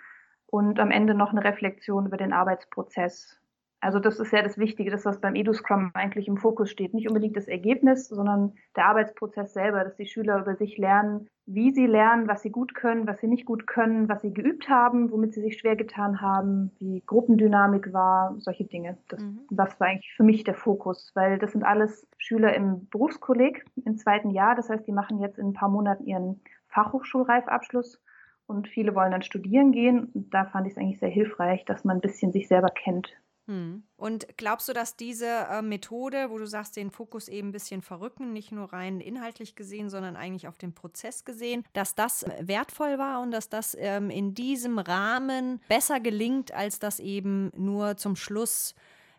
und 0.55 0.79
am 0.79 0.93
Ende 0.93 1.15
noch 1.15 1.33
eine 1.33 1.43
Reflexion 1.43 2.07
über 2.07 2.17
den 2.17 2.33
Arbeitsprozess. 2.33 3.41
Also 3.81 3.99
das 3.99 4.21
ist 4.21 4.33
ja 4.33 4.41
das 4.41 4.57
Wichtige, 4.57 4.89
das, 4.89 5.05
was 5.05 5.21
beim 5.21 5.35
EduScrum 5.35 5.91
eigentlich 5.95 6.29
im 6.29 6.37
Fokus 6.37 6.71
steht. 6.71 6.95
Nicht 6.95 7.09
unbedingt 7.09 7.37
das 7.37 7.49
Ergebnis, 7.49 8.07
sondern 8.07 8.53
der 8.77 8.87
Arbeitsprozess 8.87 9.53
selber, 9.53 9.83
dass 9.83 9.97
die 9.97 10.07
Schüler 10.07 10.39
über 10.39 10.55
sich 10.55 10.79
lernen, 10.79 11.27
wie 11.45 11.73
sie 11.73 11.87
lernen, 11.87 12.29
was 12.29 12.43
sie 12.43 12.51
gut 12.51 12.77
können, 12.77 13.09
was 13.09 13.19
sie 13.19 13.27
nicht 13.27 13.47
gut 13.47 13.67
können, 13.67 14.09
was 14.09 14.23
sie 14.23 14.33
geübt 14.33 14.69
haben, 14.69 15.11
womit 15.11 15.35
sie 15.35 15.41
sich 15.41 15.59
schwer 15.59 15.75
getan 15.75 16.21
haben, 16.21 16.71
wie 16.79 17.03
Gruppendynamik 17.05 17.93
war, 17.93 18.37
solche 18.39 18.65
Dinge. 18.65 18.97
Das, 19.09 19.21
mhm. 19.21 19.41
das 19.51 19.81
war 19.81 19.89
eigentlich 19.89 20.15
für 20.17 20.23
mich 20.23 20.45
der 20.45 20.55
Fokus, 20.55 21.11
weil 21.17 21.41
das 21.41 21.51
sind 21.51 21.65
alles 21.65 22.07
Schüler 22.17 22.55
im 22.55 22.87
Berufskolleg 22.91 23.65
im 23.85 23.97
zweiten 23.97 24.31
Jahr. 24.31 24.55
Das 24.55 24.71
heißt, 24.71 24.87
die 24.87 24.93
machen 24.93 25.19
jetzt 25.19 25.37
in 25.37 25.49
ein 25.49 25.53
paar 25.53 25.69
Monaten 25.69 26.07
ihren 26.07 26.41
Fachhochschulreifabschluss 26.69 28.01
und 28.47 28.69
viele 28.69 28.95
wollen 28.95 29.13
dann 29.13 29.23
studieren 29.23 29.73
gehen. 29.73 30.05
Und 30.15 30.33
da 30.33 30.45
fand 30.47 30.67
ich 30.67 30.73
es 30.73 30.79
eigentlich 30.79 30.99
sehr 30.99 31.09
hilfreich, 31.09 31.65
dass 31.65 31.85
man 31.85 31.99
ein 31.99 32.01
bisschen 32.01 32.33
sich 32.33 32.49
selber 32.49 32.69
kennt. 32.69 33.09
Hm. 33.47 33.83
Und 33.97 34.27
glaubst 34.39 34.69
du, 34.69 34.73
dass 34.73 34.97
diese 34.97 35.27
äh, 35.27 35.61
Methode, 35.61 36.31
wo 36.31 36.39
du 36.39 36.47
sagst, 36.47 36.77
den 36.77 36.91
Fokus 36.91 37.29
eben 37.29 37.49
ein 37.49 37.53
bisschen 37.53 37.83
verrücken, 37.83 38.33
nicht 38.33 38.53
nur 38.53 38.73
rein 38.73 39.01
inhaltlich 39.01 39.55
gesehen, 39.55 39.91
sondern 39.91 40.17
eigentlich 40.17 40.49
auf 40.49 40.57
den 40.57 40.75
Prozess 40.75 41.27
gesehen, 41.27 41.63
dass 41.75 41.95
das 41.95 42.25
wertvoll 42.41 42.99
war 42.99 43.21
und 43.21 43.33
dass 43.33 43.51
das 43.51 43.77
ähm, 43.79 44.09
in 44.09 44.35
diesem 44.35 44.79
Rahmen 44.79 45.61
besser 45.69 46.01
gelingt, 46.01 46.53
als 46.55 46.79
das 46.79 47.01
eben 47.01 47.51
nur 47.55 47.99
zum 47.99 48.17
Schluss 48.17 48.75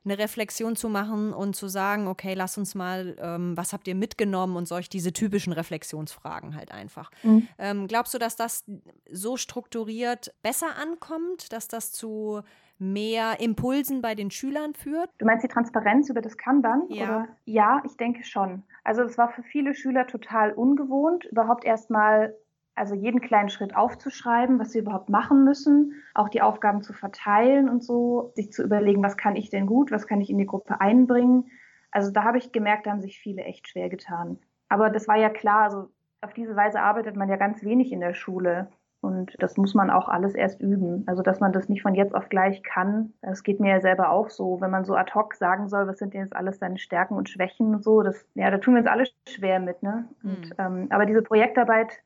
eine 0.06 0.18
Reflexion 0.18 0.76
zu 0.76 0.88
machen 0.90 1.34
und 1.34 1.56
zu 1.56 1.68
sagen, 1.68 2.08
okay, 2.08 2.34
lass 2.34 2.58
uns 2.58 2.76
mal, 2.76 3.16
ähm, 3.20 3.58
was 3.58 3.74
habt 3.74 3.88
ihr 3.88 3.96
mitgenommen 3.96 4.56
und 4.56 4.68
solch 4.68 4.90
diese 4.90 5.12
typischen 5.12 5.54
Reflexionsfragen 5.54 6.56
halt 6.56 6.72
einfach. 6.72 7.12
Mhm. 7.24 7.48
Ähm, 7.58 7.88
glaubst 7.88 8.14
du, 8.14 8.18
dass 8.18 8.36
das 8.36 8.64
so 9.12 9.38
strukturiert 9.38 10.34
besser 10.42 10.78
ankommt, 10.82 11.52
dass 11.52 11.68
das 11.68 11.92
zu 11.92 12.42
mehr 12.78 13.40
Impulsen 13.40 14.02
bei 14.02 14.16
den 14.16 14.32
Schülern 14.32 14.74
führt? 14.74 15.10
Du 15.18 15.26
meinst 15.26 15.44
die 15.44 15.50
Transparenz 15.50 16.10
über 16.10 16.22
das 16.22 16.38
Kanban? 16.38 16.84
Ja. 16.90 17.04
Oder? 17.04 17.28
Ja, 17.46 17.82
ich 17.86 17.98
denke 17.98 18.24
schon. 18.24 18.64
Also 18.84 19.04
es 19.04 19.18
war 19.18 19.30
für 19.30 19.44
viele 19.44 19.74
Schüler 19.74 20.08
total 20.08 20.52
ungewohnt, 20.52 21.26
überhaupt 21.26 21.66
erstmal 21.66 22.36
also 22.76 22.94
jeden 22.94 23.22
kleinen 23.22 23.50
Schritt 23.50 23.76
aufzuschreiben, 23.76 24.60
was 24.60 24.72
sie 24.72 24.80
überhaupt 24.80 25.10
machen 25.10 25.44
müssen, 25.44 25.94
auch 26.14 26.30
die 26.30 26.42
Aufgaben 26.42 26.82
zu 26.82 26.94
verteilen 26.94 27.70
und 27.70 27.84
so, 27.84 28.32
sich 28.36 28.52
zu 28.52 28.64
überlegen, 28.64 29.02
was 29.02 29.18
kann 29.18 29.36
ich 29.36 29.50
denn 29.50 29.66
gut, 29.66 29.92
was 29.92 30.08
kann 30.08 30.22
ich 30.22 30.30
in 30.30 30.38
die 30.38 30.46
Gruppe 30.46 30.82
einbringen. 30.82 31.46
Also 31.92 32.12
da 32.12 32.24
habe 32.24 32.38
ich 32.38 32.52
gemerkt, 32.52 32.86
da 32.86 32.92
haben 32.92 33.02
sich 33.02 33.18
viele 33.20 33.44
echt 33.44 33.70
schwer 33.70 33.90
getan. 33.90 34.40
Aber 34.68 34.90
das 34.90 35.08
war 35.08 35.16
ja 35.16 35.30
klar, 35.30 35.64
also 35.64 35.90
auf 36.22 36.34
diese 36.34 36.56
Weise 36.56 36.82
arbeitet 36.82 37.16
man 37.16 37.30
ja 37.30 37.38
ganz 37.38 37.64
wenig 37.64 37.92
in 37.92 38.02
der 38.02 38.14
Schule. 38.14 38.68
Und 39.06 39.36
das 39.40 39.56
muss 39.56 39.76
man 39.76 39.92
auch 39.92 40.10
alles 40.10 40.34
erst 40.34 40.60
üben. 40.60 41.04
Also, 41.06 41.22
dass 41.22 41.40
man 41.40 41.54
das 41.54 41.70
nicht 41.70 41.84
von 41.84 41.94
jetzt 41.94 42.16
auf 42.16 42.28
gleich 42.28 42.64
kann. 42.64 43.14
Das 43.22 43.44
geht 43.44 43.60
mir 43.60 43.70
ja 43.70 43.80
selber 43.80 44.10
auch 44.10 44.30
so. 44.30 44.60
Wenn 44.62 44.72
man 44.72 44.84
so 44.84 44.96
ad 44.96 45.14
hoc 45.14 45.36
sagen 45.36 45.70
soll, 45.70 45.88
was 45.88 46.00
sind 46.00 46.16
denn 46.16 46.22
jetzt 46.22 46.36
alles 46.36 46.58
deine 46.58 46.80
Stärken 46.80 47.14
und 47.14 47.30
Schwächen 47.30 47.76
und 47.76 47.84
so, 47.84 48.02
das, 48.02 48.26
ja, 48.34 48.50
da 48.50 48.58
tun 48.58 48.74
wir 48.74 48.80
uns 48.80 48.90
alle 48.90 49.06
schwer 49.28 49.60
mit, 49.60 49.84
ne? 49.84 50.10
Und, 50.24 50.50
mhm. 50.50 50.54
ähm, 50.58 50.88
aber 50.90 51.06
diese 51.06 51.22
Projektarbeit, 51.22 52.02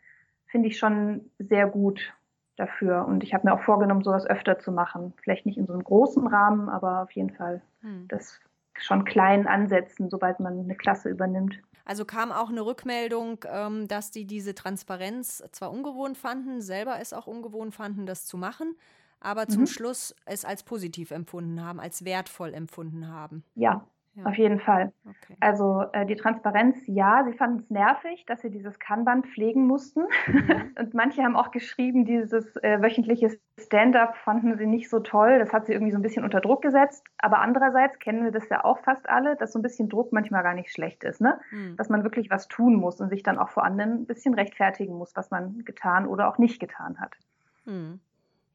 finde 0.50 0.68
ich 0.68 0.77
schon 0.77 1.32
sehr 1.39 1.68
gut. 1.68 2.13
dafür. 2.60 3.06
Und 3.06 3.24
ich 3.24 3.34
habe 3.34 3.48
mir 3.48 3.53
auch 3.53 3.63
vorgenommen, 3.63 4.03
sowas 4.03 4.25
öfter 4.27 4.60
zu 4.60 4.72
machen. 4.72 5.13
Vielleicht 5.24 5.46
nicht 5.46 5.58
in 5.58 5.65
so 5.65 5.74
einem 5.74 5.84
großen 5.84 6.27
Rahmen, 6.27 6.68
aber 6.68 7.03
auf 7.03 7.12
jeden 7.12 7.32
Fall 7.32 7.62
hm. 7.82 8.08
das 8.10 8.39
schon 8.77 9.06
klein 9.06 9.48
ansetzen, 9.48 10.10
sobald 10.10 10.39
man 10.39 10.60
eine 10.60 10.75
Klasse 10.75 11.10
übernimmt. 11.10 11.56
Also 11.86 12.06
kam 12.06 12.32
auch 12.32 12.50
eine 12.50 12.65
Rückmeldung, 12.65 13.46
ähm, 13.51 13.88
dass 13.88 14.12
die 14.12 14.25
diese 14.25 14.53
Transparenz 14.53 15.44
zwar 15.51 15.72
ungewohnt 15.72 16.18
fanden, 16.18 16.62
selber 16.62 17.00
es 17.00 17.13
auch 17.13 17.27
ungewohnt 17.27 17.74
fanden, 17.74 18.06
das 18.06 18.25
zu 18.25 18.38
machen, 18.38 18.75
aber 19.20 19.44
mhm. 19.44 19.50
zum 19.50 19.65
Schluss 19.65 20.15
es 20.25 20.46
als 20.46 20.63
positiv 20.63 21.12
empfunden 21.12 21.63
haben, 21.63 21.79
als 21.79 22.06
wertvoll 22.06 22.53
empfunden 22.53 23.08
haben. 23.08 23.44
Ja, 23.56 23.88
ja. 24.20 24.26
Auf 24.26 24.38
jeden 24.38 24.60
Fall. 24.60 24.92
Okay. 25.06 25.36
Also 25.40 25.86
äh, 25.94 26.06
die 26.06 26.16
Transparenz, 26.16 26.78
ja, 26.88 27.24
sie 27.26 27.34
fanden 27.34 27.60
es 27.60 27.70
nervig, 27.70 28.26
dass 28.26 28.42
sie 28.42 28.50
dieses 28.50 28.78
Kanban 28.80 29.24
pflegen 29.24 29.66
mussten. 29.66 30.02
Mhm. 30.28 30.74
Und 30.80 30.94
manche 30.94 31.24
haben 31.24 31.36
auch 31.36 31.52
geschrieben, 31.52 32.06
dieses 32.06 32.56
äh, 32.58 32.82
wöchentliche 32.82 33.38
Stand-up 33.58 34.18
fanden 34.18 34.58
sie 34.58 34.66
nicht 34.66 34.90
so 34.90 35.00
toll. 35.00 35.40
Das 35.40 35.54
hat 35.54 35.68
sie 35.68 35.74
irgendwie 35.74 35.92
so 35.92 35.98
ein 35.98 36.02
bisschen 36.02 36.26
unter 36.26 36.42
Druck 36.42 36.62
gesetzt. 36.62 37.06
Aber 37.18 37.40
andererseits 37.40 37.98
kennen 38.00 38.24
wir 38.24 38.32
das 38.32 38.50
ja 38.50 38.66
auch 38.66 38.80
fast 38.80 39.10
alle, 39.10 39.36
dass 39.38 39.54
so 39.54 39.60
ein 39.60 39.64
bisschen 39.64 39.88
Druck 39.88 40.12
manchmal 40.12 40.44
gar 40.44 40.54
nicht 40.54 40.72
schlecht 40.72 41.04
ist. 41.04 41.22
Ne? 41.22 41.40
Mhm. 41.52 41.78
Dass 41.78 41.90
man 41.90 42.04
wirklich 42.04 42.30
was 42.30 42.48
tun 42.48 42.76
muss 42.76 43.00
und 43.00 43.10
sich 43.10 43.24
dann 43.24 43.38
auch 43.38 43.50
vor 43.50 43.64
anderen 43.64 44.02
ein 44.02 44.06
bisschen 44.06 44.34
rechtfertigen 44.34 44.98
muss, 44.98 45.16
was 45.16 45.32
man 45.32 45.64
getan 45.64 46.08
oder 46.08 46.28
auch 46.28 46.38
nicht 46.38 46.60
getan 46.60 47.00
hat. 47.00 47.16
Mhm. 47.66 48.02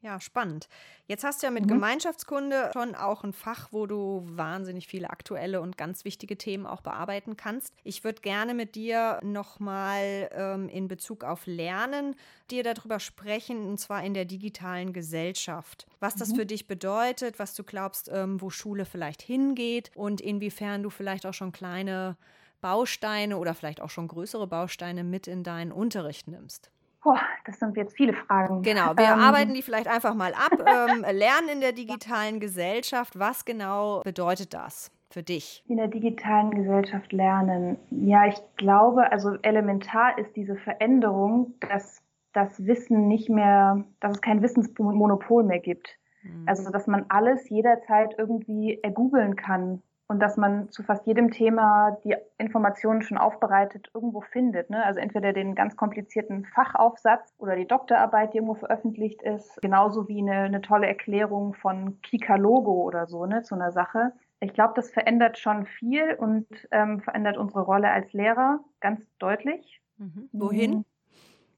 Ja, 0.05 0.21
spannend. 0.21 0.69
Jetzt 1.07 1.23
hast 1.23 1.41
du 1.41 1.47
ja 1.47 1.51
mit 1.51 1.63
mhm. 1.63 1.69
Gemeinschaftskunde 1.69 2.69
schon 2.73 2.93
auch 2.93 3.23
ein 3.23 3.33
Fach, 3.33 3.69
wo 3.71 3.87
du 3.87 4.21
wahnsinnig 4.27 4.85
viele 4.85 5.09
aktuelle 5.09 5.61
und 5.61 5.79
ganz 5.79 6.05
wichtige 6.05 6.37
Themen 6.37 6.67
auch 6.67 6.81
bearbeiten 6.81 7.37
kannst. 7.37 7.73
Ich 7.83 8.03
würde 8.03 8.21
gerne 8.21 8.53
mit 8.53 8.75
dir 8.75 9.19
nochmal 9.23 10.29
ähm, 10.31 10.69
in 10.69 10.87
Bezug 10.87 11.23
auf 11.23 11.47
Lernen 11.47 12.15
dir 12.51 12.61
darüber 12.61 12.99
sprechen, 12.99 13.65
und 13.65 13.79
zwar 13.79 14.03
in 14.03 14.13
der 14.13 14.25
digitalen 14.25 14.93
Gesellschaft. 14.93 15.87
Was 15.99 16.15
das 16.15 16.29
mhm. 16.29 16.35
für 16.35 16.45
dich 16.45 16.67
bedeutet, 16.67 17.39
was 17.39 17.55
du 17.55 17.63
glaubst, 17.63 18.07
ähm, 18.13 18.39
wo 18.39 18.51
Schule 18.51 18.85
vielleicht 18.85 19.23
hingeht 19.23 19.89
und 19.95 20.21
inwiefern 20.21 20.83
du 20.83 20.91
vielleicht 20.91 21.25
auch 21.25 21.33
schon 21.33 21.51
kleine 21.51 22.15
Bausteine 22.61 23.39
oder 23.39 23.55
vielleicht 23.55 23.81
auch 23.81 23.89
schon 23.89 24.07
größere 24.07 24.45
Bausteine 24.45 25.03
mit 25.03 25.25
in 25.25 25.41
deinen 25.41 25.71
Unterricht 25.71 26.27
nimmst. 26.27 26.69
Boah, 27.05 27.21
das 27.45 27.59
sind 27.59 27.77
jetzt 27.77 27.95
viele 27.95 28.13
Fragen. 28.13 28.63
Genau, 28.63 28.97
wir 28.97 29.05
ähm. 29.05 29.19
arbeiten 29.19 29.53
die 29.53 29.61
vielleicht 29.61 29.87
einfach 29.87 30.15
mal 30.15 30.33
ab. 30.33 30.51
Ähm, 30.65 31.05
lernen 31.11 31.49
in 31.53 31.61
der 31.61 31.73
digitalen 31.73 32.39
Gesellschaft, 32.39 33.19
was 33.19 33.45
genau 33.45 34.01
bedeutet 34.03 34.53
das 34.53 34.91
für 35.11 35.21
dich? 35.21 35.63
In 35.67 35.77
der 35.77 35.87
digitalen 35.87 36.49
Gesellschaft 36.51 37.13
lernen. 37.13 37.77
Ja, 37.91 38.25
ich 38.25 38.41
glaube, 38.57 39.11
also 39.11 39.35
elementar 39.43 40.17
ist 40.17 40.35
diese 40.35 40.55
Veränderung, 40.55 41.53
dass 41.59 42.01
das 42.33 42.65
Wissen 42.65 43.07
nicht 43.07 43.29
mehr, 43.29 43.85
dass 43.99 44.13
es 44.13 44.21
kein 44.21 44.41
Wissensmonopol 44.41 45.43
mehr 45.43 45.59
gibt. 45.59 45.87
Mhm. 46.23 46.43
Also, 46.47 46.71
dass 46.71 46.87
man 46.87 47.05
alles 47.09 47.47
jederzeit 47.49 48.15
irgendwie 48.17 48.79
ergoogeln 48.81 49.35
kann 49.35 49.83
und 50.07 50.19
dass 50.19 50.37
man 50.37 50.69
zu 50.69 50.83
fast 50.83 51.05
jedem 51.07 51.31
Thema 51.31 51.97
die 52.03 52.15
Informationen 52.37 53.01
schon 53.01 53.17
aufbereitet 53.17 53.89
irgendwo 53.93 54.21
findet. 54.21 54.69
Ne? 54.69 54.83
Also 54.85 54.99
entweder 54.99 55.33
den 55.33 55.55
ganz 55.55 55.75
komplizierten 55.75 56.45
Fachaufsatz 56.45 57.33
oder 57.37 57.55
die 57.55 57.67
Doktorarbeit, 57.67 58.33
die 58.33 58.37
irgendwo 58.37 58.55
veröffentlicht 58.55 59.21
ist, 59.23 59.59
genauso 59.61 60.07
wie 60.07 60.19
eine, 60.19 60.41
eine 60.41 60.61
tolle 60.61 60.87
Erklärung 60.87 61.55
von 61.55 62.01
Kika 62.01 62.35
Logo 62.35 62.83
oder 62.83 63.07
so 63.07 63.25
ne, 63.25 63.41
zu 63.41 63.55
einer 63.55 63.71
Sache. 63.71 64.13
Ich 64.39 64.53
glaube, 64.53 64.73
das 64.75 64.91
verändert 64.91 65.39
schon 65.39 65.65
viel 65.65 66.13
und 66.13 66.45
ähm, 66.71 67.01
verändert 67.01 67.37
unsere 67.37 67.61
Rolle 67.61 67.89
als 67.89 68.13
Lehrer 68.13 68.59
ganz 68.81 69.01
deutlich. 69.17 69.81
Mhm. 69.97 70.29
Wohin? 70.33 70.85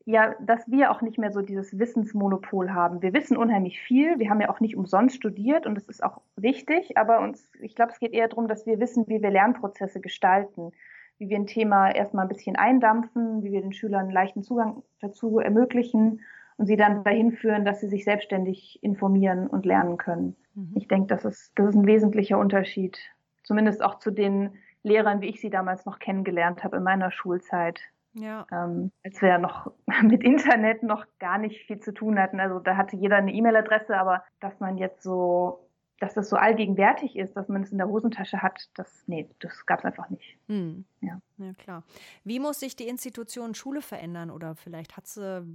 Ja, 0.08 0.36
dass 0.40 0.72
wir 0.72 0.90
auch 0.90 1.02
nicht 1.02 1.18
mehr 1.18 1.34
so 1.34 1.42
dieses 1.42 1.78
Wissensmonopol 1.78 2.74
haben. 2.74 3.02
Wir 3.02 3.14
wissen 3.14 3.36
unheimlich 3.36 3.82
viel. 3.82 4.20
Wir 4.20 4.30
haben 4.30 4.40
ja 4.40 4.50
auch 4.50 4.62
nicht 4.62 4.78
umsonst 4.78 5.18
studiert 5.18 5.66
und 5.66 5.76
das 5.76 5.90
ist 5.90 6.02
auch 6.02 6.22
wichtig. 6.38 6.98
Aber 6.98 7.20
uns, 7.20 7.52
ich 7.60 7.76
glaube, 7.76 7.92
es 7.92 8.00
geht 8.00 8.14
eher 8.14 8.30
darum, 8.30 8.48
dass 8.48 8.66
wir 8.66 8.80
wissen, 8.80 9.06
wie 9.10 9.22
wir 9.22 9.30
Lernprozesse 9.30 10.00
gestalten, 10.00 10.72
wie 11.18 11.28
wir 11.28 11.36
ein 11.36 11.46
Thema 11.46 11.92
erstmal 11.92 12.24
ein 12.24 12.30
bisschen 12.30 12.56
eindampfen, 12.56 13.44
wie 13.44 13.52
wir 13.52 13.60
den 13.60 13.74
Schülern 13.74 14.04
einen 14.06 14.12
leichten 14.12 14.44
Zugang 14.44 14.82
dazu 15.02 15.40
ermöglichen 15.40 16.22
und 16.56 16.68
sie 16.68 16.78
dann 16.78 17.04
dahin 17.04 17.34
führen, 17.34 17.66
dass 17.66 17.82
sie 17.82 17.90
sich 17.90 18.06
selbstständig 18.06 18.82
informieren 18.82 19.48
und 19.48 19.66
lernen 19.66 19.98
können. 19.98 20.38
Mhm. 20.56 20.72
Ich 20.76 20.88
denke, 20.88 21.08
das 21.08 21.26
ist, 21.26 21.52
das 21.56 21.68
ist 21.68 21.76
ein 21.76 21.86
wesentlicher 21.86 22.40
Unterschied. 22.40 22.98
Zumindest 23.44 23.84
auch 23.84 24.00
zu 24.00 24.12
den 24.12 24.52
Lehrern, 24.84 25.20
wie 25.20 25.28
ich 25.28 25.42
sie 25.42 25.50
damals 25.50 25.86
noch 25.86 26.00
kennengelernt 26.00 26.64
habe 26.64 26.78
in 26.78 26.84
meiner 26.84 27.12
Schulzeit. 27.12 27.82
Ja. 28.20 28.48
Ähm, 28.52 28.92
als 29.04 29.22
wir 29.22 29.30
ja 29.30 29.38
noch 29.38 29.72
mit 30.04 30.24
Internet 30.24 30.84
noch 30.84 31.06
gar 31.20 31.38
nicht 31.38 31.66
viel 31.66 31.80
zu 31.80 31.94
tun 31.94 32.20
hatten. 32.20 32.40
Also 32.40 32.60
da 32.60 32.76
hatte 32.76 32.96
jeder 32.96 33.18
eine 33.18 33.34
E-Mail-Adresse, 33.34 33.98
aber 33.98 34.24
dass 34.40 34.60
man 34.60 34.78
jetzt 34.78 35.04
so, 35.04 35.70
dass 36.00 36.14
das 36.14 36.30
so 36.30 36.36
allgegenwärtig 36.36 37.16
ist, 37.16 37.36
dass 37.36 37.48
man 37.48 37.64
es 37.64 37.72
in 37.72 37.78
der 37.78 37.88
Hosentasche 37.88 38.42
hat, 38.42 38.70
das, 38.76 39.04
nee, 39.08 39.30
das 39.40 39.66
gab 39.66 39.80
es 39.80 39.86
einfach 39.86 40.10
nicht. 40.10 40.38
Hm. 40.48 40.86
Ja. 41.02 41.20
ja, 41.38 41.54
klar. 41.54 41.84
Wie 42.24 42.40
muss 42.40 42.60
sich 42.60 42.76
die 42.76 42.88
Institution 42.88 43.56
Schule 43.56 43.82
verändern? 43.82 44.32
Oder 44.32 44.56
vielleicht 44.56 44.98
hat 44.98 45.08
sie, 45.08 45.46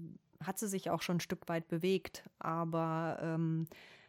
hat 0.44 0.58
sie 0.58 0.68
sich 0.68 0.90
auch 0.90 1.02
schon 1.02 1.16
ein 1.16 1.20
Stück 1.20 1.48
weit 1.48 1.68
bewegt, 1.68 2.28
aber 2.38 3.18
ähm, 3.22 3.66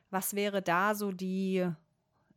was 0.10 0.36
wäre 0.36 0.62
da 0.62 0.94
so 0.94 1.12
die 1.12 1.68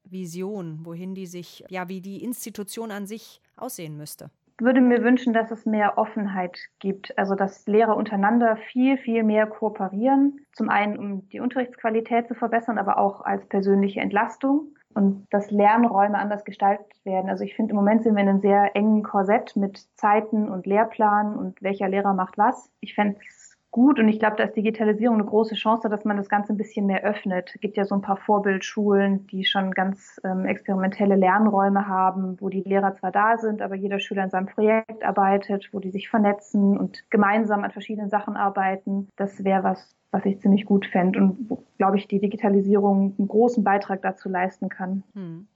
Vision, 0.04 0.80
wohin 0.84 1.14
die 1.14 1.26
sich, 1.26 1.64
ja, 1.68 1.88
wie 1.88 2.00
die 2.00 2.22
Institution 2.22 2.90
an 2.90 3.06
sich 3.06 3.42
aussehen 3.56 3.96
müsste? 3.96 4.30
Würde 4.58 4.80
mir 4.80 5.02
wünschen, 5.02 5.32
dass 5.32 5.50
es 5.50 5.66
mehr 5.66 5.98
Offenheit 5.98 6.58
gibt, 6.78 7.16
also 7.18 7.34
dass 7.34 7.66
Lehrer 7.66 7.96
untereinander 7.96 8.56
viel, 8.56 8.96
viel 8.96 9.22
mehr 9.22 9.46
kooperieren. 9.46 10.40
Zum 10.52 10.68
einen, 10.68 10.98
um 10.98 11.28
die 11.28 11.40
Unterrichtsqualität 11.40 12.28
zu 12.28 12.34
verbessern, 12.34 12.78
aber 12.78 12.98
auch 12.98 13.20
als 13.20 13.46
persönliche 13.46 14.00
Entlastung 14.00 14.74
und 14.94 15.26
dass 15.30 15.50
Lernräume 15.50 16.18
anders 16.18 16.44
gestaltet 16.44 16.90
werden. 17.04 17.28
Also 17.28 17.44
ich 17.44 17.54
finde, 17.54 17.72
im 17.72 17.76
Moment 17.76 18.02
sind 18.02 18.14
wir 18.14 18.22
in 18.22 18.28
einem 18.28 18.40
sehr 18.40 18.74
engen 18.74 19.02
Korsett 19.02 19.54
mit 19.54 19.78
Zeiten 19.96 20.48
und 20.48 20.66
Lehrplan 20.66 21.36
und 21.36 21.60
welcher 21.62 21.88
Lehrer 21.88 22.14
macht 22.14 22.38
was. 22.38 22.70
Ich 22.80 22.94
fände 22.94 23.18
es 23.28 23.55
gut 23.76 23.98
und 23.98 24.08
ich 24.08 24.18
glaube, 24.18 24.36
da 24.36 24.44
ist 24.44 24.56
Digitalisierung 24.56 25.16
eine 25.16 25.26
große 25.26 25.54
Chance, 25.54 25.90
dass 25.90 26.06
man 26.06 26.16
das 26.16 26.30
Ganze 26.30 26.54
ein 26.54 26.56
bisschen 26.56 26.86
mehr 26.86 27.04
öffnet. 27.04 27.50
Es 27.54 27.60
gibt 27.60 27.76
ja 27.76 27.84
so 27.84 27.94
ein 27.94 28.00
paar 28.00 28.16
Vorbildschulen, 28.16 29.26
die 29.26 29.44
schon 29.44 29.72
ganz 29.72 30.18
ähm, 30.24 30.46
experimentelle 30.46 31.14
Lernräume 31.14 31.86
haben, 31.86 32.40
wo 32.40 32.48
die 32.48 32.62
Lehrer 32.62 32.94
zwar 32.94 33.12
da 33.12 33.36
sind, 33.36 33.60
aber 33.60 33.74
jeder 33.74 33.98
Schüler 33.98 34.24
in 34.24 34.30
seinem 34.30 34.46
Projekt 34.46 35.04
arbeitet, 35.04 35.68
wo 35.72 35.78
die 35.78 35.90
sich 35.90 36.08
vernetzen 36.08 36.78
und 36.78 37.04
gemeinsam 37.10 37.64
an 37.64 37.70
verschiedenen 37.70 38.08
Sachen 38.08 38.34
arbeiten. 38.34 39.10
Das 39.16 39.44
wäre 39.44 39.62
was, 39.62 39.94
was 40.10 40.24
ich 40.24 40.40
ziemlich 40.40 40.64
gut 40.64 40.86
fände 40.86 41.18
und 41.18 41.50
wo, 41.50 41.62
glaube 41.76 41.98
ich, 41.98 42.08
die 42.08 42.18
Digitalisierung 42.18 43.14
einen 43.18 43.28
großen 43.28 43.62
Beitrag 43.62 44.00
dazu 44.00 44.30
leisten 44.30 44.70
kann. 44.70 45.02
Hm. 45.12 45.48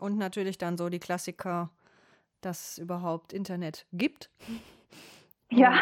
Und 0.00 0.16
natürlich 0.16 0.56
dann 0.56 0.78
so 0.78 0.88
die 0.88 0.98
Klassiker, 0.98 1.68
dass 2.40 2.70
es 2.70 2.78
überhaupt 2.78 3.34
Internet 3.34 3.84
gibt. 3.92 4.30
Ja, 5.50 5.74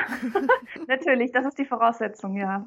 natürlich, 0.89 1.33
das 1.33 1.47
ist 1.47 1.59
die 1.59 1.65
Voraussetzung, 1.65 2.37
ja. 2.37 2.67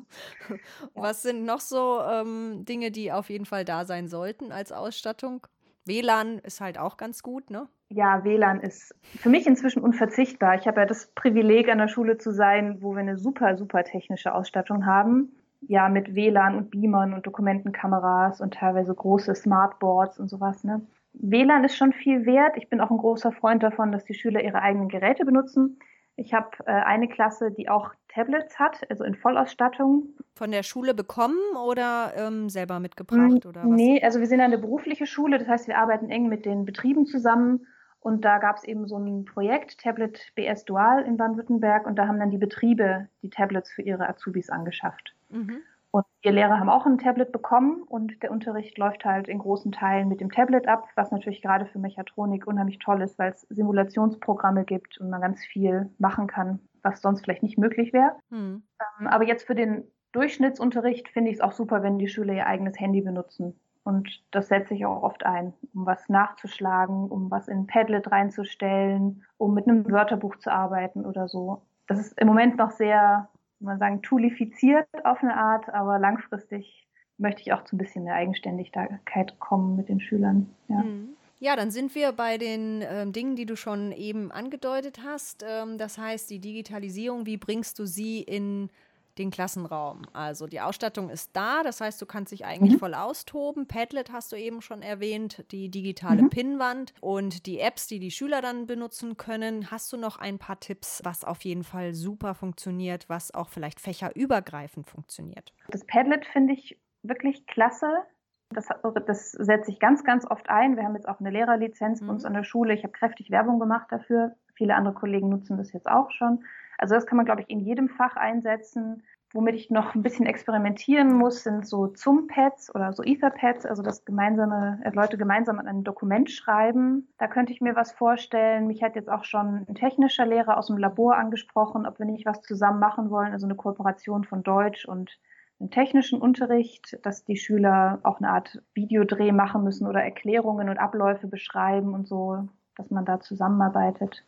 Was 0.96 1.22
sind 1.22 1.46
noch 1.46 1.60
so 1.60 2.00
ähm, 2.02 2.66
Dinge, 2.66 2.92
die 2.92 3.12
auf 3.12 3.30
jeden 3.30 3.46
Fall 3.46 3.66
da 3.66 3.86
sein 3.86 4.08
sollten 4.08 4.52
als 4.52 4.72
Ausstattung? 4.72 5.46
WLAN 5.86 6.40
ist 6.40 6.62
halt 6.62 6.80
auch 6.80 6.98
ganz 6.98 7.22
gut, 7.22 7.52
ne? 7.52 7.68
Ja, 7.90 8.24
WLAN 8.24 8.62
ist 8.62 8.96
für 9.04 9.30
mich 9.30 9.46
inzwischen 9.46 9.84
unverzichtbar. 9.84 10.56
Ich 10.56 10.68
habe 10.68 10.82
ja 10.82 10.86
das 10.88 11.12
Privileg, 11.14 11.70
an 11.70 11.78
der 11.78 11.88
Schule 11.88 12.18
zu 12.18 12.32
sein, 12.32 12.82
wo 12.82 12.94
wir 12.94 13.02
eine 13.02 13.18
super, 13.18 13.56
super 13.56 13.84
technische 13.84 14.34
Ausstattung 14.34 14.86
haben. 14.88 15.36
Ja, 15.62 15.90
mit 15.90 16.16
WLAN 16.16 16.56
und 16.56 16.72
Beamern 16.72 17.14
und 17.14 17.26
Dokumentenkameras 17.26 18.42
und 18.42 18.56
teilweise 18.56 18.94
große 18.94 19.36
Smartboards 19.36 20.20
und 20.20 20.30
sowas, 20.30 20.64
ne? 20.64 20.82
WLAN 21.14 21.64
ist 21.64 21.78
schon 21.78 21.94
viel 21.94 22.26
wert. 22.26 22.58
Ich 22.58 22.70
bin 22.70 22.82
auch 22.82 22.92
ein 22.92 22.98
großer 22.98 23.32
Freund 23.32 23.64
davon, 23.64 23.92
dass 23.92 24.04
die 24.04 24.14
Schüler 24.14 24.44
ihre 24.44 24.62
eigenen 24.62 24.90
Geräte 24.90 25.24
benutzen. 25.24 25.80
Ich 26.18 26.34
habe 26.34 26.50
äh, 26.66 26.72
eine 26.72 27.08
Klasse, 27.08 27.52
die 27.52 27.68
auch 27.68 27.92
Tablets 28.08 28.58
hat, 28.58 28.90
also 28.90 29.04
in 29.04 29.16
Vollausstattung. 29.16 30.10
Von 30.36 30.52
der 30.52 30.64
Schule 30.64 30.94
bekommen 30.94 31.38
oder 31.68 32.14
ähm, 32.16 32.50
selber 32.50 32.80
mitgebracht? 32.80 33.44
Hm, 33.44 33.50
oder 33.50 33.64
was? 33.64 33.70
Nee, 33.70 34.02
also 34.02 34.20
wir 34.20 34.28
sind 34.28 34.40
eine 34.40 34.58
berufliche 34.58 35.06
Schule, 35.06 35.38
das 35.38 35.48
heißt, 35.48 35.68
wir 35.68 35.78
arbeiten 35.78 36.10
eng 36.10 36.30
mit 36.30 36.46
den 36.46 36.66
Betrieben 36.66 37.06
zusammen. 37.06 37.68
Und 38.00 38.24
da 38.24 38.38
gab 38.38 38.58
es 38.58 38.64
eben 38.64 38.88
so 38.88 39.00
ein 39.00 39.26
Projekt, 39.26 39.80
Tablet 39.80 40.32
BS 40.36 40.64
Dual 40.66 41.04
in 41.06 41.18
Baden-Württemberg. 41.18 41.88
Und 41.88 41.96
da 41.96 42.08
haben 42.08 42.20
dann 42.20 42.30
die 42.30 42.38
Betriebe 42.38 43.10
die 43.24 43.32
Tablets 43.32 43.72
für 43.72 43.82
ihre 43.82 44.08
Azubis 44.08 44.52
angeschafft. 44.52 45.16
Mhm. 45.30 45.64
Und 45.96 46.04
wir 46.24 46.34
Lehrer 46.34 46.60
haben 46.60 46.68
auch 46.68 46.86
ein 46.86 46.98
Tablet 46.98 47.32
bekommen 47.32 47.82
und 47.84 48.22
der 48.22 48.30
Unterricht 48.30 48.78
läuft 48.78 49.06
halt 49.06 49.30
in 49.30 49.40
großen 49.40 49.72
Teilen 49.72 50.10
mit 50.10 50.20
dem 50.20 50.30
Tablet 50.30 50.68
ab, 50.68 50.90
was 50.96 51.10
natürlich 51.10 51.42
gerade 51.42 51.66
für 51.68 51.80
Mechatronik 51.80 52.48
unheimlich 52.48 52.80
toll 52.80 53.02
ist, 53.02 53.18
weil 53.18 53.32
es 53.32 53.44
Simulationsprogramme 53.44 54.66
gibt 54.66 54.98
und 54.98 55.10
man 55.10 55.22
ganz 55.22 55.46
viel 55.46 55.90
machen 55.98 56.28
kann, 56.28 56.60
was 56.84 57.02
sonst 57.02 57.22
vielleicht 57.22 57.44
nicht 57.44 57.58
möglich 57.58 57.94
wäre. 57.94 58.12
Hm. 58.30 58.64
Ähm, 59.00 59.08
aber 59.08 59.24
jetzt 59.24 59.48
für 59.48 59.56
den 59.56 59.86
Durchschnittsunterricht 60.12 61.08
finde 61.08 61.32
ich 61.32 61.38
es 61.38 61.42
auch 61.42 61.54
super, 61.54 61.82
wenn 61.82 61.98
die 61.98 62.10
Schüler 62.10 62.34
ihr 62.34 62.48
eigenes 62.48 62.78
Handy 62.78 63.00
benutzen. 63.00 63.58
Und 63.86 64.22
das 64.32 64.50
setze 64.50 64.74
ich 64.74 64.86
auch 64.86 65.02
oft 65.02 65.26
ein, 65.26 65.54
um 65.74 65.86
was 65.86 66.10
nachzuschlagen, 66.10 67.08
um 67.08 67.32
was 67.32 67.48
in 67.48 67.60
ein 67.60 67.68
Padlet 67.68 68.12
reinzustellen, 68.12 69.24
um 69.38 69.54
mit 69.54 69.66
einem 69.66 69.90
Wörterbuch 69.90 70.36
zu 70.40 70.52
arbeiten 70.52 71.06
oder 71.06 71.30
so. 71.30 71.62
Das 71.88 72.00
ist 72.00 72.20
im 72.20 72.28
Moment 72.28 72.58
noch 72.58 72.72
sehr 72.72 73.30
man 73.66 73.80
sagen, 73.80 74.02
toolifiziert 74.02 74.88
auf 75.04 75.22
eine 75.22 75.36
Art, 75.36 75.70
aber 75.70 76.00
langfristig 76.00 76.88
möchte 77.18 77.42
ich 77.42 77.54
auch 77.54 77.64
zu 77.64 77.76
ein 77.76 77.80
bisschen 77.80 78.04
mehr 78.04 78.16
Eigenständigkeit 78.16 79.40
kommen 79.40 79.76
mit 79.76 79.90
den 79.90 80.00
Schülern. 80.00 80.50
Ja. 80.68 80.84
Mhm. 80.84 81.16
Ja, 81.40 81.56
dann 81.56 81.70
sind 81.70 81.94
wir 81.96 82.14
bei 82.14 82.38
den 82.38 82.82
ähm, 82.82 83.12
Dingen, 83.12 83.36
die 83.36 83.46
du 83.46 83.58
schon 83.58 83.92
eben 83.92 84.32
angedeutet 84.32 85.02
hast. 85.04 85.44
Ähm, 85.48 85.78
das 85.78 85.98
heißt, 85.98 86.30
die 86.30 86.40
Digitalisierung, 86.40 87.26
wie 87.26 87.38
bringst 87.38 87.78
du 87.78 87.86
sie 87.86 88.22
in 88.22 88.70
den 89.18 89.32
Klassenraum? 89.32 90.04
Also 90.14 90.48
die 90.48 90.62
Ausstattung 90.62 91.10
ist 91.10 91.36
da, 91.36 91.64
das 91.64 91.82
heißt, 91.82 92.02
du 92.02 92.06
kannst 92.06 92.32
dich 92.32 92.46
eigentlich 92.46 92.74
mhm. 92.74 92.80
voll 92.80 92.94
austoben. 92.94 93.68
Padlet 93.68 94.12
hast 94.12 94.32
du 94.32 94.36
eben 94.36 94.62
schon 94.62 94.82
erwähnt, 94.82 95.46
die 95.52 95.70
digitale 95.70 96.24
mhm. 96.24 96.30
Pinnwand 96.30 96.94
und 97.02 97.46
die 97.46 97.60
Apps, 97.60 97.88
die 97.88 98.00
die 98.00 98.12
Schüler 98.12 98.42
dann 98.42 98.68
benutzen 98.68 99.18
können. 99.18 99.72
Hast 99.72 99.92
du 99.94 99.98
noch 99.98 100.18
ein 100.18 100.40
paar 100.40 100.60
Tipps, 100.60 101.02
was 101.04 101.24
auf 101.24 101.44
jeden 101.44 101.64
Fall 101.64 101.94
super 101.94 102.36
funktioniert, 102.36 103.10
was 103.10 103.34
auch 103.34 103.50
vielleicht 103.50 103.80
fächerübergreifend 103.80 104.88
funktioniert? 104.88 105.54
Das 105.70 105.86
Padlet 105.86 106.26
finde 106.26 106.54
ich 106.54 106.80
wirklich 107.04 107.46
klasse. 107.48 108.04
Das, 108.50 108.68
das 109.08 109.32
setze 109.32 109.72
ich 109.72 109.80
ganz, 109.80 110.04
ganz 110.04 110.26
oft 110.30 110.50
ein. 110.50 110.76
Wir 110.76 110.84
haben 110.84 110.96
jetzt 110.96 111.08
auch 111.08 111.20
eine 111.20 111.32
Lehrerlizenz 111.32 112.02
mhm. 112.02 112.08
bei 112.08 112.14
uns 112.14 112.24
mhm. 112.24 112.28
an 112.28 112.34
der 112.34 112.44
Schule. 112.44 112.74
Ich 112.74 112.84
habe 112.84 112.94
kräftig 112.94 113.32
Werbung 113.32 113.60
gemacht 113.60 113.88
dafür. 113.90 114.36
Viele 114.54 114.76
andere 114.76 114.94
Kollegen 114.94 115.30
nutzen 115.30 115.58
das 115.58 115.74
jetzt 115.74 115.88
auch 115.88 116.12
schon. 116.12 116.44
Also 116.78 116.96
das 116.96 117.06
kann 117.06 117.18
man, 117.18 117.26
glaube 117.26 117.42
ich, 117.42 117.50
in 117.50 117.60
jedem 117.60 117.90
Fach 117.90 118.16
einsetzen. 118.16 119.04
Womit 119.34 119.56
ich 119.56 119.70
noch 119.70 119.96
ein 119.96 120.02
bisschen 120.02 120.28
experimentieren 120.28 121.14
muss, 121.14 121.44
sind 121.44 121.68
so 121.68 121.88
ZUM-Pads 121.88 122.74
oder 122.74 122.94
so 122.94 123.04
Ether-Pads, 123.04 123.66
also 123.66 123.84
das 123.84 124.06
gemeinsame, 124.06 124.80
äh, 124.84 124.92
Leute 124.92 125.18
gemeinsam 125.18 125.60
an 125.60 125.68
einem 125.68 125.84
Dokument 125.84 126.32
schreiben. 126.32 127.10
Da 127.18 127.28
könnte 127.28 127.52
ich 127.52 127.60
mir 127.60 127.76
was 127.76 127.92
vorstellen. 127.92 128.68
Mich 128.68 128.82
hat 128.82 128.96
jetzt 128.96 129.10
auch 129.10 129.26
schon 129.26 129.66
ein 129.68 129.76
technischer 129.76 130.26
Lehrer 130.26 130.58
aus 130.58 130.68
dem 130.68 130.78
Labor 130.78 131.18
angesprochen, 131.18 131.86
ob 131.86 132.00
wir 132.00 132.06
nicht 132.06 132.26
was 132.26 132.42
zusammen 132.44 132.80
machen 132.80 133.10
wollen, 133.10 133.34
also 133.34 133.46
eine 133.46 133.56
Kooperation 133.56 134.24
von 134.24 134.42
Deutsch 134.42 134.86
und 134.86 135.20
im 135.60 135.70
technischen 135.70 136.22
Unterricht, 136.22 136.98
dass 137.04 137.26
die 137.26 137.38
Schüler 137.38 138.00
auch 138.04 138.20
eine 138.20 138.30
Art 138.30 138.62
Videodreh 138.74 139.32
machen 139.32 139.64
müssen 139.64 139.88
oder 139.88 140.02
Erklärungen 140.02 140.70
und 140.70 140.78
Abläufe 140.78 141.28
beschreiben 141.28 141.94
und 141.94 142.08
so, 142.08 142.48
dass 142.76 142.90
man 142.90 143.06
da 143.06 143.20
zusammenarbeitet. 143.20 144.24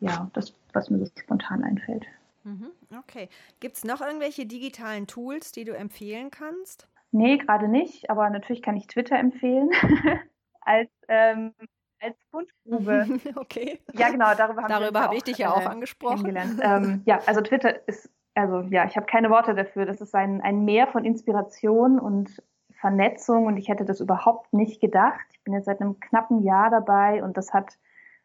Ja, 0.00 0.30
das, 0.34 0.54
was 0.72 0.90
mir 0.90 0.98
so 0.98 1.06
spontan 1.18 1.64
einfällt. 1.64 2.06
Mhm, 2.44 2.70
okay. 2.98 3.28
Gibt 3.60 3.76
es 3.76 3.84
noch 3.84 4.00
irgendwelche 4.00 4.46
digitalen 4.46 5.06
Tools, 5.06 5.52
die 5.52 5.64
du 5.64 5.72
empfehlen 5.72 6.30
kannst? 6.30 6.88
Nee, 7.10 7.38
gerade 7.38 7.68
nicht, 7.68 8.10
aber 8.10 8.28
natürlich 8.30 8.62
kann 8.62 8.76
ich 8.76 8.86
Twitter 8.86 9.18
empfehlen. 9.18 9.70
als, 10.60 10.90
ähm, 11.08 11.54
als 12.00 12.16
Fundgrube. 12.30 13.06
okay. 13.36 13.80
Ja, 13.94 14.10
genau, 14.10 14.34
darüber, 14.36 14.62
haben 14.62 14.68
darüber 14.68 15.00
habe 15.02 15.16
ich 15.16 15.24
dich 15.24 15.38
ja 15.38 15.52
auch 15.52 15.62
äh, 15.62 15.66
angesprochen. 15.66 16.36
ähm, 16.62 17.02
ja, 17.04 17.20
also 17.26 17.40
Twitter 17.40 17.88
ist 17.88 18.10
also 18.36 18.60
ja, 18.70 18.84
ich 18.84 18.96
habe 18.96 19.06
keine 19.06 19.30
Worte 19.30 19.54
dafür. 19.54 19.86
Das 19.86 20.00
ist 20.00 20.14
ein, 20.14 20.40
ein 20.42 20.64
Meer 20.64 20.86
von 20.86 21.04
Inspiration 21.04 21.98
und 21.98 22.42
Vernetzung 22.70 23.46
und 23.46 23.56
ich 23.56 23.68
hätte 23.68 23.84
das 23.84 24.00
überhaupt 24.00 24.52
nicht 24.52 24.80
gedacht. 24.80 25.24
Ich 25.32 25.42
bin 25.42 25.54
jetzt 25.54 25.64
seit 25.64 25.80
einem 25.80 25.98
knappen 26.00 26.42
Jahr 26.42 26.70
dabei 26.70 27.24
und 27.24 27.36
das 27.36 27.54
hat 27.54 27.78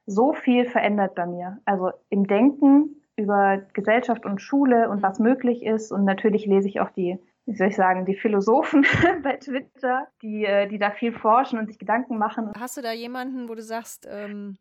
so 0.05 0.33
viel 0.33 0.65
verändert 0.65 1.15
bei 1.15 1.25
mir. 1.25 1.59
Also 1.65 1.91
im 2.09 2.27
Denken 2.27 3.01
über 3.15 3.57
Gesellschaft 3.73 4.25
und 4.25 4.41
Schule 4.41 4.89
und 4.89 5.01
was 5.03 5.19
möglich 5.19 5.63
ist 5.63 5.91
und 5.91 6.05
natürlich 6.05 6.45
lese 6.45 6.67
ich 6.67 6.79
auch 6.79 6.89
die, 6.89 7.19
wie 7.45 7.55
soll 7.55 7.67
ich 7.67 7.75
sagen, 7.75 8.05
die 8.05 8.15
Philosophen 8.15 8.85
bei 9.23 9.37
Twitter, 9.37 10.07
die, 10.21 10.45
äh, 10.45 10.67
die 10.67 10.79
da 10.79 10.91
viel 10.91 11.11
forschen 11.11 11.59
und 11.59 11.67
sich 11.67 11.79
Gedanken 11.79 12.17
machen. 12.17 12.51
Hast 12.57 12.77
du 12.77 12.81
da 12.81 12.91
jemanden, 12.91 13.49
wo 13.49 13.55
du 13.55 13.61
sagst, 13.61 14.07
ähm, 14.09 14.57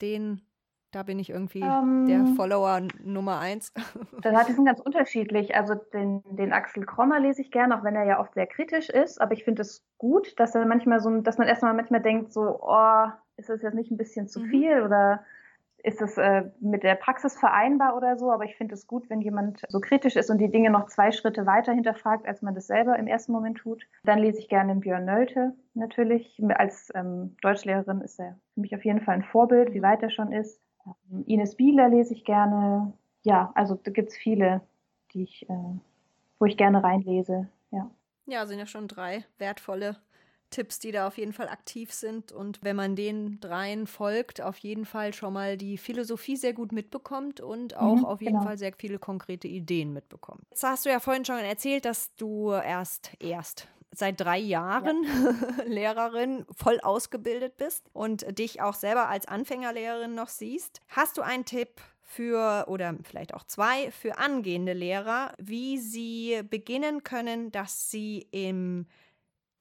den 0.00 0.42
da 0.92 1.02
bin 1.04 1.18
ich 1.18 1.30
irgendwie 1.30 1.62
ähm, 1.62 2.06
der 2.06 2.26
Follower 2.36 2.82
Nummer 3.02 3.38
eins. 3.38 3.72
Das 4.20 4.46
die 4.46 4.52
sind 4.52 4.66
ganz 4.66 4.78
unterschiedlich. 4.78 5.54
Also 5.56 5.74
den, 5.74 6.22
den 6.36 6.52
Axel 6.52 6.84
Krommer 6.84 7.18
lese 7.18 7.40
ich 7.40 7.50
gerne, 7.50 7.78
auch 7.78 7.82
wenn 7.82 7.96
er 7.96 8.04
ja 8.04 8.20
oft 8.20 8.34
sehr 8.34 8.46
kritisch 8.46 8.90
ist. 8.90 9.18
Aber 9.18 9.32
ich 9.32 9.42
finde 9.42 9.62
es 9.62 9.82
gut, 9.96 10.38
dass 10.38 10.54
er 10.54 10.66
manchmal 10.66 11.00
so, 11.00 11.10
dass 11.22 11.38
man 11.38 11.48
erstmal 11.48 11.72
manchmal 11.72 12.02
denkt, 12.02 12.34
so, 12.34 12.58
oh, 12.60 13.06
ist 13.36 13.48
das 13.48 13.62
jetzt 13.62 13.74
nicht 13.74 13.90
ein 13.90 13.96
bisschen 13.96 14.28
zu 14.28 14.40
mhm. 14.40 14.50
viel 14.50 14.82
oder 14.82 15.24
ist 15.84 16.00
es 16.00 16.16
äh, 16.16 16.44
mit 16.60 16.82
der 16.84 16.94
Praxis 16.94 17.36
vereinbar 17.38 17.96
oder 17.96 18.16
so? 18.16 18.30
Aber 18.30 18.44
ich 18.44 18.56
finde 18.56 18.74
es 18.74 18.86
gut, 18.86 19.10
wenn 19.10 19.20
jemand 19.20 19.62
so 19.68 19.80
kritisch 19.80 20.16
ist 20.16 20.30
und 20.30 20.38
die 20.38 20.50
Dinge 20.50 20.70
noch 20.70 20.86
zwei 20.86 21.10
Schritte 21.10 21.44
weiter 21.44 21.72
hinterfragt, 21.72 22.26
als 22.26 22.42
man 22.42 22.54
das 22.54 22.68
selber 22.68 22.98
im 22.98 23.06
ersten 23.06 23.32
Moment 23.32 23.58
tut. 23.58 23.84
Dann 24.04 24.20
lese 24.20 24.38
ich 24.38 24.48
gerne 24.48 24.76
Björn 24.76 25.04
Nölte 25.04 25.54
natürlich. 25.74 26.40
Als 26.54 26.92
ähm, 26.94 27.36
Deutschlehrerin 27.42 28.00
ist 28.00 28.20
er 28.20 28.38
für 28.54 28.60
mich 28.60 28.74
auf 28.74 28.84
jeden 28.84 29.00
Fall 29.00 29.16
ein 29.16 29.24
Vorbild, 29.24 29.74
wie 29.74 29.82
weit 29.82 30.02
er 30.02 30.10
schon 30.10 30.32
ist. 30.32 30.60
Ähm, 30.86 31.24
Ines 31.26 31.56
Bieler 31.56 31.88
lese 31.88 32.14
ich 32.14 32.24
gerne. 32.24 32.92
Ja, 33.22 33.50
also 33.54 33.74
da 33.74 33.90
gibt 33.90 34.10
es 34.10 34.16
viele, 34.16 34.60
die 35.12 35.24
ich, 35.24 35.48
äh, 35.48 35.78
wo 36.38 36.46
ich 36.46 36.56
gerne 36.56 36.82
reinlese. 36.82 37.48
Ja. 37.70 37.90
ja, 38.26 38.46
sind 38.46 38.58
ja 38.58 38.66
schon 38.66 38.86
drei 38.86 39.24
wertvolle 39.38 39.96
Tipps, 40.52 40.78
die 40.78 40.92
da 40.92 41.08
auf 41.08 41.18
jeden 41.18 41.32
Fall 41.32 41.48
aktiv 41.48 41.92
sind. 41.92 42.30
Und 42.30 42.60
wenn 42.62 42.76
man 42.76 42.94
den 42.94 43.40
dreien 43.40 43.88
folgt, 43.88 44.40
auf 44.40 44.58
jeden 44.58 44.84
Fall 44.84 45.12
schon 45.12 45.32
mal 45.32 45.56
die 45.56 45.76
Philosophie 45.76 46.36
sehr 46.36 46.52
gut 46.52 46.70
mitbekommt 46.70 47.40
und 47.40 47.76
auch 47.76 47.96
mhm, 47.96 48.04
auf 48.04 48.20
jeden 48.20 48.34
genau. 48.34 48.44
Fall 48.44 48.58
sehr 48.58 48.72
viele 48.78 49.00
konkrete 49.00 49.48
Ideen 49.48 49.92
mitbekommt. 49.92 50.44
Jetzt 50.50 50.62
hast 50.62 50.86
du 50.86 50.90
ja 50.90 51.00
vorhin 51.00 51.24
schon 51.24 51.38
erzählt, 51.38 51.84
dass 51.84 52.14
du 52.14 52.52
erst 52.52 53.10
erst 53.18 53.66
seit 53.94 54.20
drei 54.20 54.38
Jahren 54.38 55.04
ja. 55.04 55.64
Lehrerin, 55.66 56.46
voll 56.56 56.80
ausgebildet 56.80 57.56
bist 57.56 57.90
und 57.92 58.38
dich 58.38 58.62
auch 58.62 58.74
selber 58.74 59.08
als 59.08 59.26
Anfängerlehrerin 59.26 60.14
noch 60.14 60.28
siehst. 60.28 60.80
Hast 60.88 61.18
du 61.18 61.22
einen 61.22 61.44
Tipp 61.44 61.80
für 62.00 62.66
oder 62.68 62.94
vielleicht 63.04 63.34
auch 63.34 63.44
zwei 63.44 63.90
für 63.90 64.18
angehende 64.18 64.72
Lehrer, 64.72 65.32
wie 65.38 65.78
sie 65.78 66.42
beginnen 66.48 67.02
können, 67.04 67.50
dass 67.52 67.90
sie 67.90 68.26
im 68.30 68.86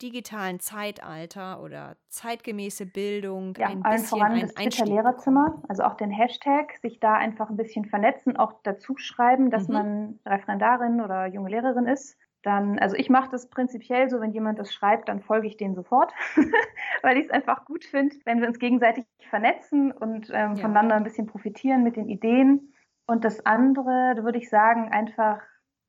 digitalen 0.01 0.59
Zeitalter 0.59 1.61
oder 1.61 1.95
zeitgemäße 2.09 2.85
Bildung 2.85 3.53
ja, 3.57 3.67
ein 3.67 3.81
bisschen 3.81 4.05
voran 4.05 4.33
ein 4.33 4.41
das 4.41 4.57
Einstieg 4.57 4.87
Lehrerzimmer, 4.87 5.61
also 5.67 5.83
auch 5.83 5.95
den 5.95 6.11
Hashtag, 6.11 6.77
sich 6.81 6.99
da 6.99 7.15
einfach 7.15 7.49
ein 7.49 7.57
bisschen 7.57 7.85
vernetzen, 7.85 8.37
auch 8.37 8.53
dazu 8.63 8.97
schreiben, 8.97 9.49
dass 9.49 9.67
mhm. 9.67 9.73
man 9.73 10.19
Referendarin 10.25 11.01
oder 11.01 11.27
junge 11.27 11.49
Lehrerin 11.49 11.87
ist 11.87 12.17
dann, 12.43 12.79
also 12.79 12.95
ich 12.95 13.09
mache 13.09 13.29
das 13.29 13.49
prinzipiell 13.49 14.09
so, 14.09 14.19
wenn 14.19 14.31
jemand 14.31 14.57
das 14.59 14.73
schreibt, 14.73 15.09
dann 15.09 15.21
folge 15.21 15.47
ich 15.47 15.57
denen 15.57 15.75
sofort, 15.75 16.11
weil 17.01 17.17
ich 17.17 17.25
es 17.25 17.31
einfach 17.31 17.65
gut 17.65 17.85
finde, 17.85 18.15
wenn 18.25 18.41
wir 18.41 18.47
uns 18.47 18.59
gegenseitig 18.59 19.05
vernetzen 19.29 19.91
und 19.91 20.29
ähm, 20.29 20.55
ja. 20.55 20.55
voneinander 20.55 20.95
ein 20.95 21.03
bisschen 21.03 21.27
profitieren 21.27 21.83
mit 21.83 21.95
den 21.95 22.09
Ideen. 22.09 22.73
Und 23.05 23.25
das 23.25 23.45
andere, 23.45 24.13
da 24.15 24.23
würde 24.23 24.39
ich 24.39 24.49
sagen, 24.49 24.89
einfach 24.91 25.41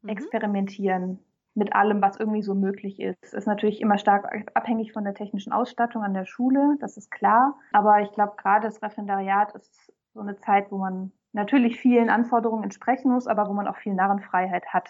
mhm. 0.02 0.10
experimentieren 0.10 1.18
mit 1.54 1.74
allem, 1.74 2.00
was 2.00 2.18
irgendwie 2.18 2.42
so 2.42 2.54
möglich 2.54 3.00
ist. 3.00 3.34
Ist 3.34 3.46
natürlich 3.46 3.80
immer 3.80 3.98
stark 3.98 4.50
abhängig 4.54 4.92
von 4.92 5.04
der 5.04 5.14
technischen 5.14 5.52
Ausstattung 5.52 6.02
an 6.02 6.14
der 6.14 6.24
Schule, 6.24 6.76
das 6.80 6.96
ist 6.96 7.10
klar. 7.10 7.58
Aber 7.72 8.00
ich 8.00 8.12
glaube, 8.12 8.34
gerade 8.36 8.66
das 8.66 8.82
Referendariat 8.82 9.54
ist 9.54 9.92
so 10.14 10.20
eine 10.20 10.36
Zeit, 10.36 10.70
wo 10.70 10.78
man 10.78 11.12
natürlich 11.32 11.80
vielen 11.80 12.10
Anforderungen 12.10 12.64
entsprechen 12.64 13.10
muss, 13.10 13.26
aber 13.26 13.48
wo 13.48 13.52
man 13.52 13.66
auch 13.66 13.76
viel 13.76 13.94
Narrenfreiheit 13.94 14.66
hat 14.72 14.88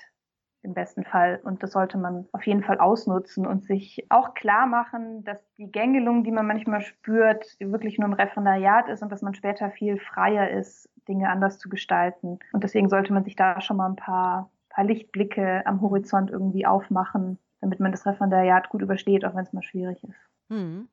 im 0.63 0.75
besten 0.75 1.05
Fall. 1.05 1.41
Und 1.43 1.63
das 1.63 1.73
sollte 1.73 1.99
man 1.99 2.29
auf 2.33 2.47
jeden 2.47 2.63
Fall 2.63 2.79
ausnutzen 2.79 3.47
und 3.47 3.65
sich 3.65 4.07
auch 4.11 4.35
klar 4.35 4.67
machen, 4.67 5.25
dass 5.25 5.39
die 5.59 5.71
Gängelung, 5.71 6.23
die 6.25 6.31
man 6.31 6.47
manchmal 6.47 6.81
spürt, 6.81 7.57
wirklich 7.59 7.99
nur 7.99 8.09
im 8.09 8.15
Referendariat 8.15 8.89
ist 8.89 9.03
und 9.03 9.11
dass 9.11 9.23
man 9.23 9.35
später 9.35 9.71
viel 9.71 9.99
freier 9.99 10.51
ist, 10.51 10.89
Dinge 11.09 11.29
anders 11.29 11.59
zu 11.59 11.69
gestalten. 11.69 12.39
Und 12.53 12.63
deswegen 12.63 12.89
sollte 12.89 13.13
man 13.13 13.25
sich 13.25 13.35
da 13.35 13.61
schon 13.61 13.77
mal 13.77 13.89
ein 13.89 13.97
paar, 13.97 14.51
paar 14.75 14.85
Lichtblicke 14.85 15.67
am 15.67 15.81
Horizont 15.81 16.31
irgendwie 16.31 16.67
aufmachen, 16.67 17.39
damit 17.61 17.81
man 17.81 17.93
das 17.93 18.07
Referendariat 18.07 18.69
gut 18.69 18.83
übersteht, 18.83 19.25
auch 19.25 19.35
wenn 19.35 19.45
es 19.45 19.53
mal 19.53 19.63
schwierig 19.63 20.03
ist. 20.05 20.17
Hm. 20.49 20.89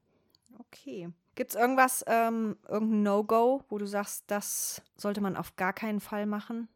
Okay. 0.59 1.09
Gibt 1.35 1.51
es 1.51 1.55
irgendwas, 1.55 2.03
ähm, 2.07 2.57
irgendein 2.67 3.03
No-Go, 3.03 3.63
wo 3.69 3.77
du 3.77 3.85
sagst, 3.85 4.29
das 4.29 4.81
sollte 4.97 5.21
man 5.21 5.37
auf 5.37 5.55
gar 5.55 5.73
keinen 5.73 5.99
Fall 5.99 6.25
machen? 6.25 6.67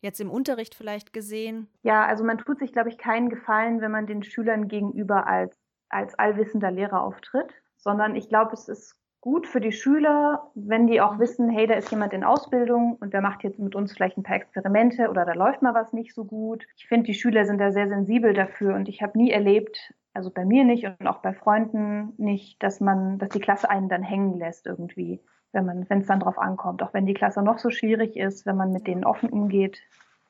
jetzt 0.00 0.20
im 0.20 0.30
Unterricht 0.30 0.74
vielleicht 0.74 1.12
gesehen? 1.12 1.68
Ja, 1.82 2.06
also 2.06 2.24
man 2.24 2.38
tut 2.38 2.58
sich, 2.58 2.72
glaube 2.72 2.88
ich, 2.88 2.98
keinen 2.98 3.28
Gefallen, 3.28 3.80
wenn 3.80 3.90
man 3.90 4.06
den 4.06 4.22
Schülern 4.22 4.68
gegenüber 4.68 5.26
als, 5.26 5.56
als 5.88 6.14
allwissender 6.18 6.70
Lehrer 6.70 7.02
auftritt, 7.02 7.52
sondern 7.76 8.14
ich 8.16 8.28
glaube, 8.28 8.52
es 8.52 8.68
ist 8.68 8.96
gut 9.20 9.46
für 9.46 9.60
die 9.60 9.72
Schüler, 9.72 10.50
wenn 10.54 10.86
die 10.86 11.00
auch 11.00 11.18
wissen, 11.18 11.48
hey, 11.50 11.66
da 11.66 11.74
ist 11.74 11.90
jemand 11.90 12.12
in 12.12 12.24
Ausbildung 12.24 12.96
und 13.00 13.12
der 13.12 13.20
macht 13.20 13.42
jetzt 13.42 13.58
mit 13.58 13.74
uns 13.74 13.92
vielleicht 13.92 14.16
ein 14.16 14.22
paar 14.22 14.36
Experimente 14.36 15.10
oder 15.10 15.24
da 15.24 15.32
läuft 15.32 15.62
mal 15.62 15.74
was 15.74 15.92
nicht 15.92 16.14
so 16.14 16.24
gut. 16.24 16.66
Ich 16.76 16.86
finde, 16.86 17.06
die 17.06 17.14
Schüler 17.14 17.44
sind 17.44 17.58
da 17.58 17.72
sehr 17.72 17.88
sensibel 17.88 18.32
dafür 18.32 18.74
und 18.74 18.88
ich 18.88 19.02
habe 19.02 19.18
nie 19.18 19.30
erlebt, 19.30 19.92
also 20.14 20.30
bei 20.30 20.44
mir 20.44 20.64
nicht 20.64 20.84
und 20.84 21.06
auch 21.06 21.18
bei 21.18 21.32
Freunden 21.32 22.12
nicht, 22.16 22.62
dass 22.62 22.80
man, 22.80 23.18
dass 23.18 23.30
die 23.30 23.40
Klasse 23.40 23.68
einen 23.68 23.88
dann 23.88 24.02
hängen 24.02 24.38
lässt 24.38 24.66
irgendwie 24.66 25.20
wenn 25.52 25.64
man, 25.64 25.88
wenn 25.88 26.00
es 26.00 26.06
dann 26.06 26.20
drauf 26.20 26.38
ankommt. 26.38 26.82
Auch 26.82 26.94
wenn 26.94 27.06
die 27.06 27.14
Klasse 27.14 27.42
noch 27.42 27.58
so 27.58 27.70
schwierig 27.70 28.16
ist, 28.16 28.46
wenn 28.46 28.56
man 28.56 28.72
mit 28.72 28.86
denen 28.86 29.04
offen 29.04 29.30
umgeht, 29.30 29.80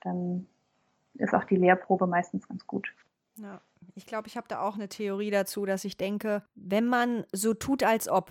dann 0.00 0.46
ist 1.14 1.34
auch 1.34 1.44
die 1.44 1.56
Lehrprobe 1.56 2.06
meistens 2.06 2.46
ganz 2.46 2.66
gut. 2.66 2.94
Ja, 3.36 3.60
ich 3.94 4.06
glaube, 4.06 4.28
ich 4.28 4.36
habe 4.36 4.48
da 4.48 4.60
auch 4.60 4.74
eine 4.74 4.88
Theorie 4.88 5.30
dazu, 5.30 5.66
dass 5.66 5.84
ich 5.84 5.96
denke, 5.96 6.42
wenn 6.54 6.86
man 6.86 7.24
so 7.32 7.54
tut, 7.54 7.82
als 7.82 8.08
ob, 8.08 8.30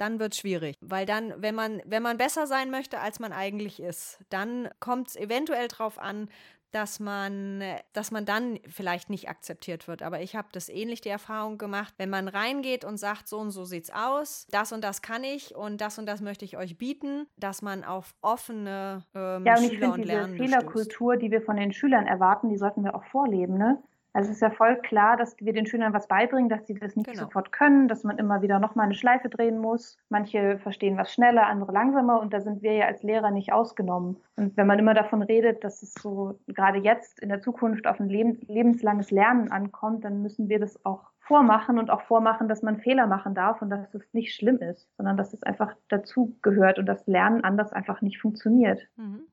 dann 0.00 0.18
wird 0.18 0.32
es 0.32 0.38
schwierig. 0.38 0.76
Weil 0.80 1.06
dann, 1.06 1.34
wenn 1.38 1.54
man, 1.54 1.82
wenn 1.84 2.02
man 2.02 2.16
besser 2.16 2.46
sein 2.46 2.70
möchte, 2.70 3.00
als 3.00 3.20
man 3.20 3.32
eigentlich 3.32 3.80
ist, 3.80 4.18
dann 4.30 4.68
kommt 4.80 5.08
es 5.08 5.16
eventuell 5.16 5.68
darauf 5.68 5.98
an, 5.98 6.28
dass 6.72 7.00
man, 7.00 7.62
dass 7.92 8.10
man 8.10 8.24
dann 8.24 8.58
vielleicht 8.68 9.10
nicht 9.10 9.28
akzeptiert 9.28 9.88
wird. 9.88 10.02
Aber 10.02 10.20
ich 10.20 10.36
habe 10.36 10.48
das 10.52 10.68
ähnlich 10.68 11.00
die 11.00 11.08
Erfahrung 11.08 11.58
gemacht, 11.58 11.94
wenn 11.98 12.10
man 12.10 12.28
reingeht 12.28 12.84
und 12.84 12.96
sagt, 12.96 13.28
so 13.28 13.38
und 13.38 13.50
so 13.50 13.64
sieht's 13.64 13.90
aus, 13.90 14.46
das 14.50 14.72
und 14.72 14.84
das 14.84 15.02
kann 15.02 15.24
ich 15.24 15.54
und 15.54 15.80
das 15.80 15.98
und 15.98 16.06
das 16.06 16.20
möchte 16.20 16.44
ich 16.44 16.56
euch 16.56 16.78
bieten, 16.78 17.26
dass 17.36 17.62
man 17.62 17.84
auf 17.84 18.14
offene 18.22 19.04
ähm, 19.14 19.44
ja, 19.44 19.54
und 19.54 19.58
Schüler 19.58 19.64
ich 19.64 19.68
finde, 19.70 19.90
und 19.90 20.02
diese 20.02 20.12
Lernende 20.12 20.44
Fehlerkultur, 20.44 21.16
die 21.16 21.30
wir 21.30 21.42
von 21.42 21.56
den 21.56 21.72
Schülern 21.72 22.06
erwarten, 22.06 22.48
die 22.48 22.56
sollten 22.56 22.84
wir 22.84 22.94
auch 22.94 23.04
vorleben. 23.04 23.58
Ne? 23.58 23.82
Also 24.12 24.30
es 24.30 24.36
ist 24.36 24.42
ja 24.42 24.50
voll 24.50 24.76
klar, 24.76 25.16
dass 25.16 25.36
wir 25.38 25.52
den 25.52 25.66
Schülern 25.66 25.92
was 25.92 26.08
beibringen, 26.08 26.48
dass 26.48 26.66
sie 26.66 26.74
das 26.74 26.96
nicht 26.96 27.10
Genau. 27.10 27.24
sofort 27.24 27.52
können, 27.52 27.86
dass 27.86 28.02
man 28.02 28.18
immer 28.18 28.42
wieder 28.42 28.58
nochmal 28.58 28.86
eine 28.86 28.94
Schleife 28.94 29.28
drehen 29.28 29.58
muss. 29.58 29.98
Manche 30.08 30.58
verstehen 30.58 30.96
was 30.96 31.12
schneller, 31.12 31.46
andere 31.46 31.72
langsamer 31.72 32.20
und 32.20 32.32
da 32.32 32.40
sind 32.40 32.62
wir 32.62 32.72
ja 32.72 32.86
als 32.86 33.02
Lehrer 33.02 33.30
nicht 33.30 33.52
ausgenommen. 33.52 34.16
Und 34.36 34.56
wenn 34.56 34.66
man 34.66 34.78
immer 34.78 34.94
davon 34.94 35.22
redet, 35.22 35.62
dass 35.62 35.82
es 35.82 35.94
so 35.94 36.38
gerade 36.48 36.78
jetzt 36.78 37.20
in 37.20 37.28
der 37.28 37.40
Zukunft 37.40 37.86
auf 37.86 38.00
ein 38.00 38.08
leben, 38.08 38.40
lebenslanges 38.48 39.10
Lernen 39.10 39.52
ankommt, 39.52 40.04
dann 40.04 40.22
müssen 40.22 40.48
wir 40.48 40.58
das 40.58 40.84
auch 40.84 41.10
vormachen 41.20 41.78
und 41.78 41.90
auch 41.90 42.02
vormachen, 42.02 42.48
dass 42.48 42.62
man 42.62 42.80
Fehler 42.80 43.06
machen 43.06 43.36
darf 43.36 43.62
und 43.62 43.70
dass 43.70 43.94
es 43.94 44.12
nicht 44.12 44.34
schlimm 44.34 44.58
ist, 44.58 44.88
sondern 44.96 45.16
dass 45.16 45.32
es 45.32 45.44
einfach 45.44 45.76
dazu 45.88 46.36
gehört 46.42 46.80
und 46.80 46.86
dass 46.86 47.06
Lernen 47.06 47.44
anders 47.44 47.72
einfach 47.72 48.02
nicht 48.02 48.20
funktioniert. 48.20 48.88
Mhm. 48.96 49.28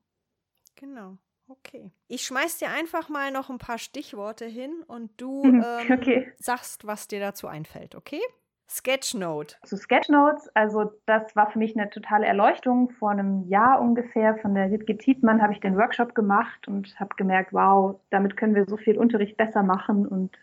Genau. 0.76 1.16
Okay. 1.48 1.90
Ich 2.08 2.22
schmeiß 2.26 2.58
dir 2.58 2.70
einfach 2.70 3.08
mal 3.08 3.30
noch 3.30 3.50
ein 3.50 3.58
paar 3.58 3.78
Stichworte 3.78 4.44
hin 4.46 4.82
und 4.86 5.10
du 5.20 5.44
Mhm, 5.44 5.60
ähm, 5.60 5.86
okay. 5.92 6.32
sagst, 6.36 6.86
was 6.86 7.08
dir 7.08 7.20
dazu 7.20 7.46
einfällt, 7.48 7.94
okay? 7.94 8.20
Sketchnote. 8.68 9.56
zu 9.64 9.76
Sketchnotes. 9.76 10.48
Also 10.54 10.92
das 11.06 11.34
war 11.36 11.50
für 11.50 11.58
mich 11.58 11.76
eine 11.76 11.90
totale 11.90 12.26
Erleuchtung. 12.26 12.90
Vor 12.90 13.10
einem 13.10 13.46
Jahr 13.48 13.80
ungefähr 13.80 14.36
von 14.38 14.54
der 14.54 14.70
Wittke 14.70 14.96
Tietmann 14.96 15.42
habe 15.42 15.52
ich 15.52 15.60
den 15.60 15.76
Workshop 15.76 16.14
gemacht 16.14 16.68
und 16.68 16.98
habe 16.98 17.14
gemerkt, 17.16 17.52
wow, 17.52 18.00
damit 18.10 18.36
können 18.36 18.54
wir 18.54 18.66
so 18.66 18.76
viel 18.76 18.98
Unterricht 18.98 19.36
besser 19.36 19.62
machen 19.62 20.06
und 20.06 20.36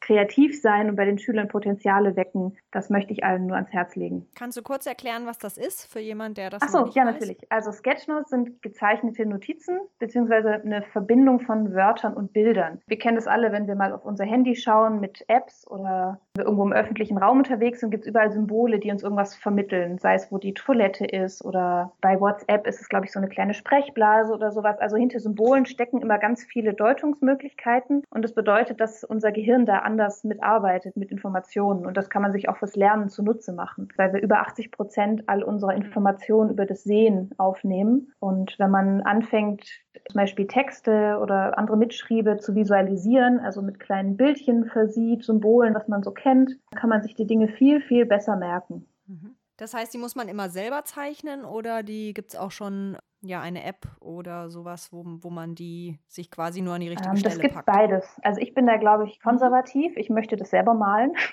kreativ 0.00 0.60
sein 0.60 0.88
und 0.90 0.96
bei 0.96 1.04
den 1.04 1.18
Schülern 1.18 1.48
Potenziale 1.48 2.16
wecken. 2.16 2.56
Das 2.70 2.90
möchte 2.90 3.12
ich 3.12 3.24
allen 3.24 3.46
nur 3.46 3.56
ans 3.56 3.72
Herz 3.72 3.96
legen. 3.96 4.26
Kannst 4.34 4.56
du 4.56 4.62
kurz 4.62 4.86
erklären, 4.86 5.26
was 5.26 5.38
das 5.38 5.58
ist 5.58 5.86
für 5.92 6.00
jemanden, 6.00 6.34
der 6.34 6.50
das 6.50 6.62
Ach 6.62 6.68
so, 6.68 6.78
ja, 6.78 7.06
weiß? 7.06 7.14
natürlich. 7.14 7.38
Also 7.50 7.72
Sketchnotes 7.72 8.30
sind 8.30 8.62
gezeichnete 8.62 9.26
Notizen 9.26 9.78
beziehungsweise 9.98 10.54
eine 10.54 10.82
Verbindung 10.82 11.40
von 11.40 11.74
Wörtern 11.74 12.14
und 12.14 12.32
Bildern. 12.32 12.80
Wir 12.86 12.98
kennen 12.98 13.16
das 13.16 13.26
alle, 13.26 13.52
wenn 13.52 13.66
wir 13.66 13.74
mal 13.74 13.92
auf 13.92 14.04
unser 14.04 14.24
Handy 14.24 14.56
schauen 14.56 15.00
mit 15.00 15.24
Apps 15.28 15.66
oder 15.66 16.20
wir 16.34 16.44
irgendwo 16.44 16.64
im 16.64 16.72
öffentlichen 16.72 17.18
Raum 17.18 17.38
unterwegs 17.38 17.80
sind, 17.80 17.90
gibt 17.90 18.04
es 18.04 18.08
überall 18.08 18.30
Symbole, 18.30 18.78
die 18.78 18.90
uns 18.90 19.02
irgendwas 19.02 19.34
vermitteln. 19.36 19.98
Sei 19.98 20.14
es, 20.14 20.30
wo 20.32 20.38
die 20.38 20.54
Toilette 20.54 21.04
ist 21.04 21.44
oder 21.44 21.92
bei 22.00 22.18
WhatsApp 22.20 22.66
ist 22.66 22.80
es, 22.80 22.88
glaube 22.88 23.06
ich, 23.06 23.12
so 23.12 23.18
eine 23.18 23.28
kleine 23.28 23.54
Sprechblase 23.54 24.32
oder 24.32 24.50
sowas. 24.50 24.78
Also 24.78 24.96
hinter 24.96 25.20
Symbolen 25.20 25.66
stecken 25.66 26.00
immer 26.00 26.18
ganz 26.18 26.44
viele 26.44 26.72
Deutungsmöglichkeiten 26.74 28.04
und 28.10 28.22
das 28.22 28.32
bedeutet, 28.32 28.80
dass 28.80 29.04
unser 29.04 29.32
Gehirn 29.32 29.66
da 29.66 29.80
anders 30.00 30.24
mitarbeitet 30.24 30.96
mit 30.96 31.10
Informationen 31.10 31.84
und 31.84 31.96
das 31.96 32.08
kann 32.08 32.22
man 32.22 32.32
sich 32.32 32.48
auch 32.48 32.56
fürs 32.56 32.74
Lernen 32.74 33.08
zunutze 33.08 33.52
machen, 33.52 33.88
weil 33.96 34.12
wir 34.12 34.22
über 34.22 34.40
80 34.40 34.72
Prozent 34.72 35.28
all 35.28 35.42
unserer 35.42 35.74
Informationen 35.74 36.50
über 36.50 36.64
das 36.64 36.84
Sehen 36.84 37.30
aufnehmen 37.36 38.12
und 38.18 38.58
wenn 38.58 38.70
man 38.70 39.02
anfängt, 39.02 39.64
zum 40.08 40.18
Beispiel 40.18 40.46
Texte 40.46 41.18
oder 41.20 41.58
andere 41.58 41.76
Mitschriebe 41.76 42.38
zu 42.38 42.54
visualisieren, 42.54 43.40
also 43.40 43.60
mit 43.60 43.78
kleinen 43.78 44.16
Bildchen 44.16 44.64
versieht, 44.66 45.24
Symbolen, 45.24 45.74
was 45.74 45.86
man 45.86 46.02
so 46.02 46.12
kennt, 46.12 46.56
kann 46.74 46.88
man 46.88 47.02
sich 47.02 47.14
die 47.14 47.26
Dinge 47.26 47.48
viel, 47.48 47.80
viel 47.80 48.06
besser 48.06 48.36
merken. 48.36 48.86
Mhm. 49.06 49.36
Das 49.60 49.74
heißt, 49.74 49.92
die 49.92 49.98
muss 49.98 50.14
man 50.16 50.28
immer 50.28 50.48
selber 50.48 50.84
zeichnen 50.84 51.44
oder 51.44 51.82
die 51.82 52.14
gibt 52.14 52.30
es 52.32 52.36
auch 52.38 52.50
schon 52.50 52.96
ja 53.20 53.42
eine 53.42 53.62
App 53.64 53.86
oder 54.00 54.48
sowas, 54.48 54.90
wo, 54.90 55.04
wo 55.04 55.28
man 55.28 55.54
die 55.54 55.98
sich 56.08 56.30
quasi 56.30 56.62
nur 56.62 56.74
an 56.74 56.80
die 56.80 56.88
richtige 56.88 57.14
Ähm, 57.14 57.22
das 57.22 57.34
Stelle 57.34 57.44
gibt 57.44 57.54
packt? 57.54 57.66
beides. 57.66 58.18
Also 58.22 58.40
ich 58.40 58.54
bin 58.54 58.66
da, 58.66 58.76
glaube 58.76 59.04
ich, 59.06 59.20
konservativ. 59.20 59.96
Ich 59.96 60.10
möchte 60.10 60.36
das 60.36 60.50
selber 60.50 60.74
malen, 60.74 61.12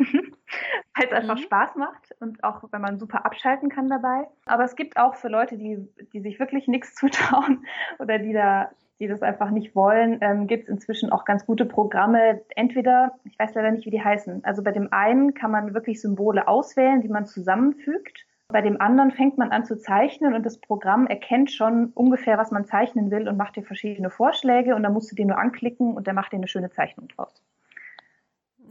weil 0.95 1.05
es 1.07 1.11
einfach 1.11 1.37
Mhm. 1.37 1.41
Spaß 1.41 1.75
macht 1.75 2.15
und 2.19 2.43
auch, 2.43 2.63
wenn 2.71 2.81
man 2.81 2.99
super 2.99 3.25
abschalten 3.25 3.69
kann 3.69 3.89
dabei. 3.89 4.27
Aber 4.45 4.63
es 4.63 4.75
gibt 4.75 4.97
auch 4.97 5.15
für 5.15 5.29
Leute, 5.29 5.57
die, 5.57 5.77
die 6.13 6.21
sich 6.21 6.39
wirklich 6.39 6.67
nichts 6.67 6.95
zutrauen 6.95 7.65
oder 7.99 8.19
die 8.19 8.33
da 8.33 8.71
die 8.99 9.07
das 9.07 9.21
einfach 9.21 9.51
nicht 9.51 9.75
wollen, 9.75 10.17
ähm, 10.21 10.47
gibt 10.47 10.63
es 10.63 10.69
inzwischen 10.69 11.11
auch 11.11 11.25
ganz 11.25 11.45
gute 11.45 11.65
Programme. 11.65 12.41
Entweder, 12.55 13.19
ich 13.25 13.37
weiß 13.37 13.53
leider 13.53 13.71
nicht, 13.71 13.85
wie 13.85 13.91
die 13.91 14.03
heißen. 14.03 14.43
Also 14.43 14.63
bei 14.63 14.71
dem 14.71 14.91
einen 14.91 15.33
kann 15.33 15.51
man 15.51 15.73
wirklich 15.73 16.01
Symbole 16.01 16.47
auswählen, 16.47 17.01
die 17.01 17.09
man 17.09 17.25
zusammenfügt. 17.25 18.25
Bei 18.49 18.61
dem 18.61 18.79
anderen 18.79 19.11
fängt 19.11 19.37
man 19.37 19.51
an 19.51 19.65
zu 19.65 19.77
zeichnen 19.77 20.33
und 20.33 20.45
das 20.45 20.57
Programm 20.59 21.05
erkennt 21.05 21.51
schon 21.51 21.91
ungefähr, 21.93 22.37
was 22.37 22.49
man 22.49 22.65
zeichnen 22.65 23.11
will 23.11 23.27
und 23.27 23.37
macht 23.37 23.57
dir 23.57 23.63
verschiedene 23.63 24.09
Vorschläge 24.09 24.73
und 24.73 24.83
dann 24.83 24.93
musst 24.93 25.11
du 25.11 25.15
den 25.15 25.27
nur 25.27 25.37
anklicken 25.37 25.95
und 25.95 26.07
der 26.07 26.13
macht 26.13 26.31
dir 26.31 26.37
eine 26.37 26.47
schöne 26.47 26.69
Zeichnung 26.71 27.09
draus. 27.09 27.43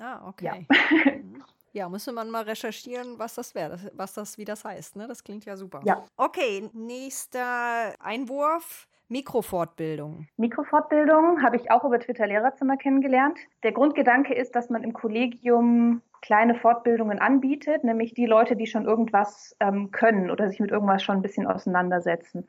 Ah, 0.00 0.28
okay. 0.28 0.66
Ja. 0.68 1.12
Mhm. 1.12 1.42
Ja, 1.72 1.90
müsste 1.90 2.10
man 2.10 2.30
mal 2.30 2.44
recherchieren, 2.44 3.18
was 3.18 3.34
das 3.34 3.54
wäre, 3.54 3.78
was 3.92 4.14
das, 4.14 4.38
wie 4.38 4.46
das 4.46 4.64
heißt. 4.64 4.96
Ne? 4.96 5.06
Das 5.08 5.22
klingt 5.22 5.44
ja 5.44 5.58
super. 5.58 5.82
Ja. 5.84 6.06
Okay, 6.16 6.70
nächster 6.72 7.92
Einwurf. 8.00 8.88
Mikrofortbildung. 9.08 10.26
Mikrofortbildung 10.36 11.42
habe 11.42 11.56
ich 11.56 11.70
auch 11.70 11.84
über 11.84 12.00
Twitter 12.00 12.26
Lehrerzimmer 12.26 12.76
kennengelernt. 12.76 13.38
Der 13.62 13.72
Grundgedanke 13.72 14.34
ist, 14.34 14.56
dass 14.56 14.68
man 14.68 14.82
im 14.82 14.92
Kollegium 14.92 16.02
kleine 16.22 16.56
Fortbildungen 16.56 17.20
anbietet, 17.20 17.84
nämlich 17.84 18.14
die 18.14 18.26
Leute, 18.26 18.56
die 18.56 18.66
schon 18.66 18.84
irgendwas 18.84 19.56
ähm, 19.60 19.92
können 19.92 20.30
oder 20.30 20.48
sich 20.48 20.58
mit 20.58 20.72
irgendwas 20.72 21.02
schon 21.02 21.16
ein 21.16 21.22
bisschen 21.22 21.46
auseinandersetzen. 21.46 22.46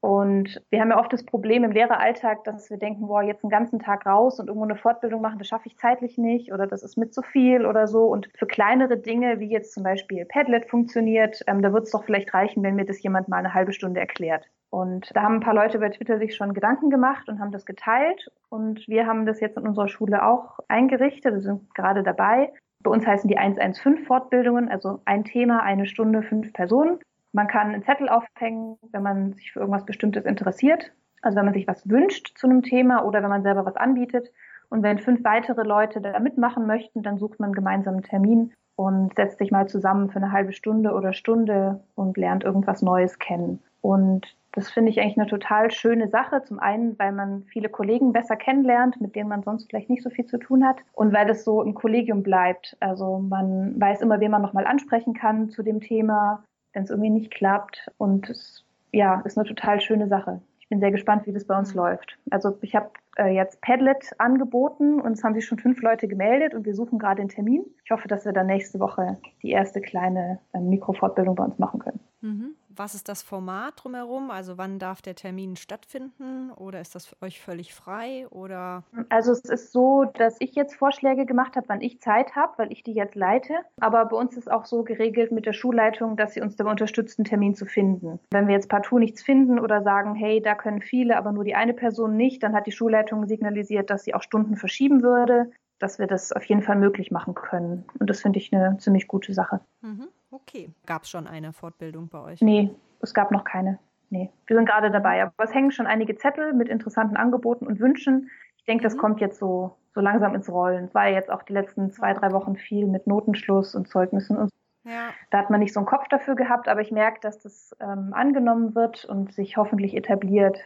Und 0.00 0.62
wir 0.70 0.80
haben 0.80 0.90
ja 0.90 0.98
oft 0.98 1.12
das 1.12 1.26
Problem 1.26 1.62
im 1.62 1.72
Lehreralltag, 1.72 2.44
dass 2.44 2.70
wir 2.70 2.78
denken, 2.78 3.06
boah, 3.06 3.22
jetzt 3.22 3.44
einen 3.44 3.50
ganzen 3.50 3.78
Tag 3.78 4.06
raus 4.06 4.40
und 4.40 4.46
irgendwo 4.46 4.64
eine 4.64 4.76
Fortbildung 4.76 5.20
machen, 5.20 5.38
das 5.38 5.48
schaffe 5.48 5.66
ich 5.66 5.76
zeitlich 5.76 6.16
nicht 6.16 6.54
oder 6.54 6.66
das 6.66 6.82
ist 6.82 6.96
mit 6.96 7.12
zu 7.12 7.20
viel 7.20 7.66
oder 7.66 7.86
so. 7.86 8.04
Und 8.04 8.30
für 8.34 8.46
kleinere 8.46 8.96
Dinge, 8.96 9.40
wie 9.40 9.50
jetzt 9.50 9.74
zum 9.74 9.82
Beispiel 9.82 10.24
Padlet 10.24 10.70
funktioniert, 10.70 11.42
ähm, 11.46 11.60
da 11.60 11.74
wird 11.74 11.84
es 11.84 11.90
doch 11.90 12.04
vielleicht 12.04 12.32
reichen, 12.32 12.62
wenn 12.62 12.76
mir 12.76 12.86
das 12.86 13.02
jemand 13.02 13.28
mal 13.28 13.36
eine 13.36 13.52
halbe 13.52 13.74
Stunde 13.74 14.00
erklärt. 14.00 14.48
Und 14.70 15.10
da 15.14 15.22
haben 15.22 15.34
ein 15.34 15.40
paar 15.40 15.54
Leute 15.54 15.80
bei 15.80 15.88
Twitter 15.88 16.18
sich 16.18 16.36
schon 16.36 16.54
Gedanken 16.54 16.90
gemacht 16.90 17.28
und 17.28 17.40
haben 17.40 17.50
das 17.50 17.66
geteilt. 17.66 18.30
Und 18.48 18.86
wir 18.86 19.06
haben 19.06 19.26
das 19.26 19.40
jetzt 19.40 19.56
in 19.56 19.66
unserer 19.66 19.88
Schule 19.88 20.24
auch 20.24 20.60
eingerichtet. 20.68 21.34
Wir 21.34 21.40
sind 21.40 21.74
gerade 21.74 22.04
dabei. 22.04 22.52
Bei 22.82 22.90
uns 22.90 23.06
heißen 23.06 23.28
die 23.28 23.36
115 23.36 24.06
Fortbildungen, 24.06 24.68
also 24.70 25.00
ein 25.04 25.24
Thema, 25.24 25.62
eine 25.62 25.86
Stunde, 25.86 26.22
fünf 26.22 26.52
Personen. 26.52 26.98
Man 27.32 27.48
kann 27.48 27.72
einen 27.72 27.82
Zettel 27.82 28.08
aufhängen, 28.08 28.78
wenn 28.90 29.02
man 29.02 29.34
sich 29.34 29.52
für 29.52 29.60
irgendwas 29.60 29.84
Bestimmtes 29.84 30.24
interessiert. 30.24 30.92
Also 31.20 31.36
wenn 31.36 31.44
man 31.44 31.54
sich 31.54 31.66
was 31.66 31.88
wünscht 31.88 32.38
zu 32.38 32.46
einem 32.46 32.62
Thema 32.62 33.04
oder 33.04 33.22
wenn 33.22 33.28
man 33.28 33.42
selber 33.42 33.66
was 33.66 33.76
anbietet. 33.76 34.30
Und 34.70 34.82
wenn 34.82 34.98
fünf 34.98 35.24
weitere 35.24 35.62
Leute 35.62 36.00
da 36.00 36.18
mitmachen 36.20 36.66
möchten, 36.66 37.02
dann 37.02 37.18
sucht 37.18 37.40
man 37.40 37.48
einen 37.48 37.54
gemeinsamen 37.54 38.02
Termin 38.02 38.52
und 38.76 39.14
setzt 39.16 39.38
sich 39.38 39.50
mal 39.50 39.68
zusammen 39.68 40.10
für 40.10 40.16
eine 40.16 40.32
halbe 40.32 40.52
Stunde 40.52 40.92
oder 40.92 41.12
Stunde 41.12 41.82
und 41.96 42.16
lernt 42.16 42.44
irgendwas 42.44 42.80
Neues 42.80 43.18
kennen. 43.18 43.62
Und 43.82 44.36
das 44.52 44.70
finde 44.70 44.90
ich 44.90 45.00
eigentlich 45.00 45.18
eine 45.18 45.28
total 45.28 45.70
schöne 45.70 46.08
Sache. 46.08 46.42
Zum 46.44 46.58
einen, 46.58 46.98
weil 46.98 47.12
man 47.12 47.44
viele 47.44 47.68
Kollegen 47.68 48.12
besser 48.12 48.36
kennenlernt, 48.36 49.00
mit 49.00 49.14
denen 49.14 49.28
man 49.28 49.42
sonst 49.42 49.70
vielleicht 49.70 49.90
nicht 49.90 50.02
so 50.02 50.10
viel 50.10 50.26
zu 50.26 50.38
tun 50.38 50.66
hat. 50.66 50.78
Und 50.92 51.12
weil 51.12 51.26
das 51.26 51.44
so 51.44 51.62
im 51.62 51.74
Kollegium 51.74 52.22
bleibt. 52.22 52.76
Also 52.80 53.18
man 53.18 53.80
weiß 53.80 54.00
immer, 54.02 54.20
wen 54.20 54.30
man 54.30 54.42
nochmal 54.42 54.66
ansprechen 54.66 55.14
kann 55.14 55.50
zu 55.50 55.62
dem 55.62 55.80
Thema, 55.80 56.42
wenn 56.72 56.84
es 56.84 56.90
irgendwie 56.90 57.10
nicht 57.10 57.30
klappt. 57.30 57.90
Und 57.98 58.28
es 58.28 58.64
ja, 58.92 59.20
ist 59.20 59.38
eine 59.38 59.46
total 59.46 59.80
schöne 59.80 60.08
Sache. 60.08 60.40
Ich 60.58 60.68
bin 60.68 60.80
sehr 60.80 60.90
gespannt, 60.92 61.26
wie 61.26 61.32
das 61.32 61.44
bei 61.46 61.58
uns 61.58 61.74
Mhm. 61.74 61.80
läuft. 61.80 62.18
Also 62.30 62.56
ich 62.60 62.74
habe 62.74 62.90
äh, 63.18 63.34
jetzt 63.34 63.60
Padlet 63.60 64.10
angeboten 64.18 65.00
und 65.00 65.12
es 65.12 65.24
haben 65.24 65.34
sich 65.34 65.46
schon 65.46 65.58
fünf 65.58 65.80
Leute 65.82 66.08
gemeldet 66.08 66.54
und 66.54 66.64
wir 66.64 66.74
suchen 66.74 66.98
gerade 66.98 67.20
einen 67.20 67.28
Termin. 67.28 67.64
Ich 67.84 67.90
hoffe, 67.90 68.08
dass 68.08 68.24
wir 68.24 68.32
dann 68.32 68.46
nächste 68.46 68.78
Woche 68.80 69.18
die 69.42 69.50
erste 69.50 69.80
kleine 69.80 70.38
äh, 70.52 70.60
Mikrofortbildung 70.60 71.34
bei 71.34 71.44
uns 71.44 71.58
machen 71.58 71.80
können. 71.80 72.00
Mhm. 72.20 72.54
Was 72.76 72.94
ist 72.94 73.08
das 73.08 73.22
Format 73.22 73.74
drumherum? 73.76 74.30
Also 74.30 74.56
wann 74.56 74.78
darf 74.78 75.02
der 75.02 75.16
Termin 75.16 75.56
stattfinden? 75.56 76.52
Oder 76.52 76.80
ist 76.80 76.94
das 76.94 77.06
für 77.06 77.16
euch 77.20 77.40
völlig 77.40 77.74
frei? 77.74 78.26
Oder 78.30 78.84
Also 79.08 79.32
es 79.32 79.44
ist 79.44 79.72
so, 79.72 80.04
dass 80.14 80.36
ich 80.38 80.54
jetzt 80.54 80.76
Vorschläge 80.76 81.26
gemacht 81.26 81.56
habe, 81.56 81.68
wann 81.68 81.80
ich 81.80 82.00
Zeit 82.00 82.36
habe, 82.36 82.52
weil 82.58 82.72
ich 82.72 82.82
die 82.82 82.92
jetzt 82.92 83.16
leite. 83.16 83.54
Aber 83.80 84.04
bei 84.06 84.16
uns 84.16 84.36
ist 84.36 84.50
auch 84.50 84.66
so 84.66 84.84
geregelt 84.84 85.32
mit 85.32 85.46
der 85.46 85.52
Schulleitung, 85.52 86.16
dass 86.16 86.34
sie 86.34 86.42
uns 86.42 86.56
dabei 86.56 86.70
unterstützt, 86.70 87.18
einen 87.18 87.24
Termin 87.24 87.54
zu 87.54 87.66
finden. 87.66 88.20
Wenn 88.30 88.46
wir 88.46 88.54
jetzt 88.54 88.68
partout 88.68 88.98
nichts 88.98 89.22
finden 89.22 89.58
oder 89.58 89.82
sagen, 89.82 90.14
hey, 90.14 90.40
da 90.40 90.54
können 90.54 90.80
viele, 90.80 91.16
aber 91.16 91.32
nur 91.32 91.44
die 91.44 91.56
eine 91.56 91.74
Person 91.74 92.16
nicht, 92.16 92.42
dann 92.42 92.54
hat 92.54 92.66
die 92.66 92.72
Schulleitung 92.72 93.26
signalisiert, 93.26 93.90
dass 93.90 94.04
sie 94.04 94.14
auch 94.14 94.22
Stunden 94.22 94.56
verschieben 94.56 95.02
würde, 95.02 95.50
dass 95.80 95.98
wir 95.98 96.06
das 96.06 96.32
auf 96.32 96.44
jeden 96.44 96.62
Fall 96.62 96.76
möglich 96.76 97.10
machen 97.10 97.34
können. 97.34 97.84
Und 97.98 98.08
das 98.08 98.20
finde 98.20 98.38
ich 98.38 98.52
eine 98.52 98.76
ziemlich 98.78 99.08
gute 99.08 99.34
Sache. 99.34 99.60
mhm. 99.82 100.08
Okay. 100.30 100.70
Gab 100.86 101.02
es 101.02 101.10
schon 101.10 101.26
eine 101.26 101.52
Fortbildung 101.52 102.08
bei 102.08 102.20
euch? 102.20 102.40
Nee, 102.40 102.70
es 103.00 103.14
gab 103.14 103.30
noch 103.30 103.44
keine. 103.44 103.78
Nee, 104.10 104.30
wir 104.46 104.56
sind 104.56 104.66
gerade 104.68 104.90
dabei. 104.90 105.22
Aber 105.22 105.44
es 105.44 105.54
hängen 105.54 105.70
schon 105.70 105.86
einige 105.86 106.16
Zettel 106.16 106.52
mit 106.52 106.68
interessanten 106.68 107.16
Angeboten 107.16 107.66
und 107.66 107.78
Wünschen. 107.78 108.30
Ich 108.56 108.64
denke, 108.64 108.82
das 108.82 108.94
Mhm. 108.94 108.98
kommt 108.98 109.20
jetzt 109.20 109.38
so, 109.38 109.76
so 109.94 110.00
langsam 110.00 110.34
ins 110.34 110.48
Rollen. 110.50 110.84
Es 110.86 110.94
war 110.94 111.08
ja 111.08 111.14
jetzt 111.14 111.30
auch 111.30 111.42
die 111.44 111.52
letzten 111.52 111.90
zwei, 111.90 112.12
drei 112.14 112.32
Wochen 112.32 112.56
viel 112.56 112.86
mit 112.86 113.06
Notenschluss 113.06 113.74
und 113.74 113.88
Zeugnissen 113.88 114.36
und 114.36 114.50
so. 114.50 114.90
Ja. 114.90 115.10
Da 115.30 115.38
hat 115.38 115.50
man 115.50 115.60
nicht 115.60 115.72
so 115.74 115.80
einen 115.80 115.86
Kopf 115.86 116.08
dafür 116.08 116.34
gehabt, 116.34 116.66
aber 116.68 116.80
ich 116.80 116.90
merke, 116.90 117.20
dass 117.20 117.38
das 117.38 117.76
ähm, 117.80 118.12
angenommen 118.12 118.74
wird 118.74 119.04
und 119.04 119.32
sich 119.32 119.56
hoffentlich 119.56 119.94
etabliert. 119.94 120.58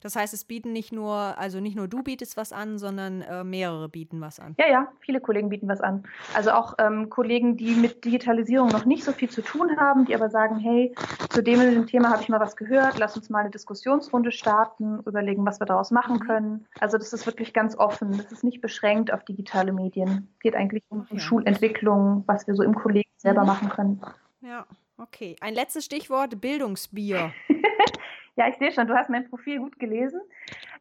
Das 0.00 0.16
heißt, 0.16 0.32
es 0.32 0.44
bieten 0.44 0.72
nicht 0.72 0.92
nur, 0.92 1.14
also 1.14 1.60
nicht 1.60 1.76
nur 1.76 1.86
du 1.86 2.02
bietest 2.02 2.36
was 2.36 2.52
an, 2.52 2.78
sondern 2.78 3.22
äh, 3.22 3.44
mehrere 3.44 3.88
bieten 3.88 4.20
was 4.20 4.40
an. 4.40 4.54
Ja, 4.58 4.68
ja, 4.68 4.88
viele 5.00 5.20
Kollegen 5.20 5.50
bieten 5.50 5.68
was 5.68 5.80
an. 5.80 6.04
Also 6.34 6.52
auch 6.52 6.74
ähm, 6.78 7.10
Kollegen, 7.10 7.56
die 7.56 7.74
mit 7.74 8.04
Digitalisierung 8.04 8.68
noch 8.68 8.86
nicht 8.86 9.04
so 9.04 9.12
viel 9.12 9.28
zu 9.28 9.42
tun 9.42 9.76
haben, 9.76 10.06
die 10.06 10.14
aber 10.14 10.30
sagen, 10.30 10.58
hey, 10.58 10.94
zu 11.28 11.42
dem, 11.42 11.86
Thema 11.86 12.10
habe 12.10 12.22
ich 12.22 12.28
mal 12.28 12.40
was 12.40 12.56
gehört, 12.56 12.98
lass 12.98 13.16
uns 13.16 13.28
mal 13.28 13.40
eine 13.40 13.50
Diskussionsrunde 13.50 14.32
starten, 14.32 15.00
überlegen, 15.06 15.44
was 15.44 15.60
wir 15.60 15.66
daraus 15.66 15.90
machen 15.90 16.16
mhm. 16.16 16.20
können. 16.20 16.66
Also 16.80 16.96
das 16.96 17.12
ist 17.12 17.26
wirklich 17.26 17.52
ganz 17.52 17.76
offen. 17.76 18.16
Das 18.16 18.32
ist 18.32 18.44
nicht 18.44 18.60
beschränkt 18.60 19.12
auf 19.12 19.24
digitale 19.24 19.72
Medien. 19.72 20.28
Es 20.34 20.40
geht 20.40 20.54
eigentlich 20.54 20.82
um 20.88 21.06
ja. 21.10 21.18
Schulentwicklung, 21.18 22.24
was 22.26 22.46
wir 22.46 22.54
so 22.54 22.62
im 22.62 22.74
Kollegen 22.74 23.10
selber 23.16 23.42
mhm. 23.42 23.46
machen 23.46 23.68
können. 23.68 24.00
Ja, 24.40 24.66
okay. 24.96 25.36
Ein 25.40 25.54
letztes 25.54 25.84
Stichwort, 25.84 26.40
Bildungsbier. 26.40 27.32
Ja, 28.40 28.48
ich 28.48 28.56
sehe 28.56 28.72
schon, 28.72 28.86
du 28.86 28.94
hast 28.94 29.10
mein 29.10 29.28
Profil 29.28 29.58
gut 29.58 29.78
gelesen. 29.78 30.18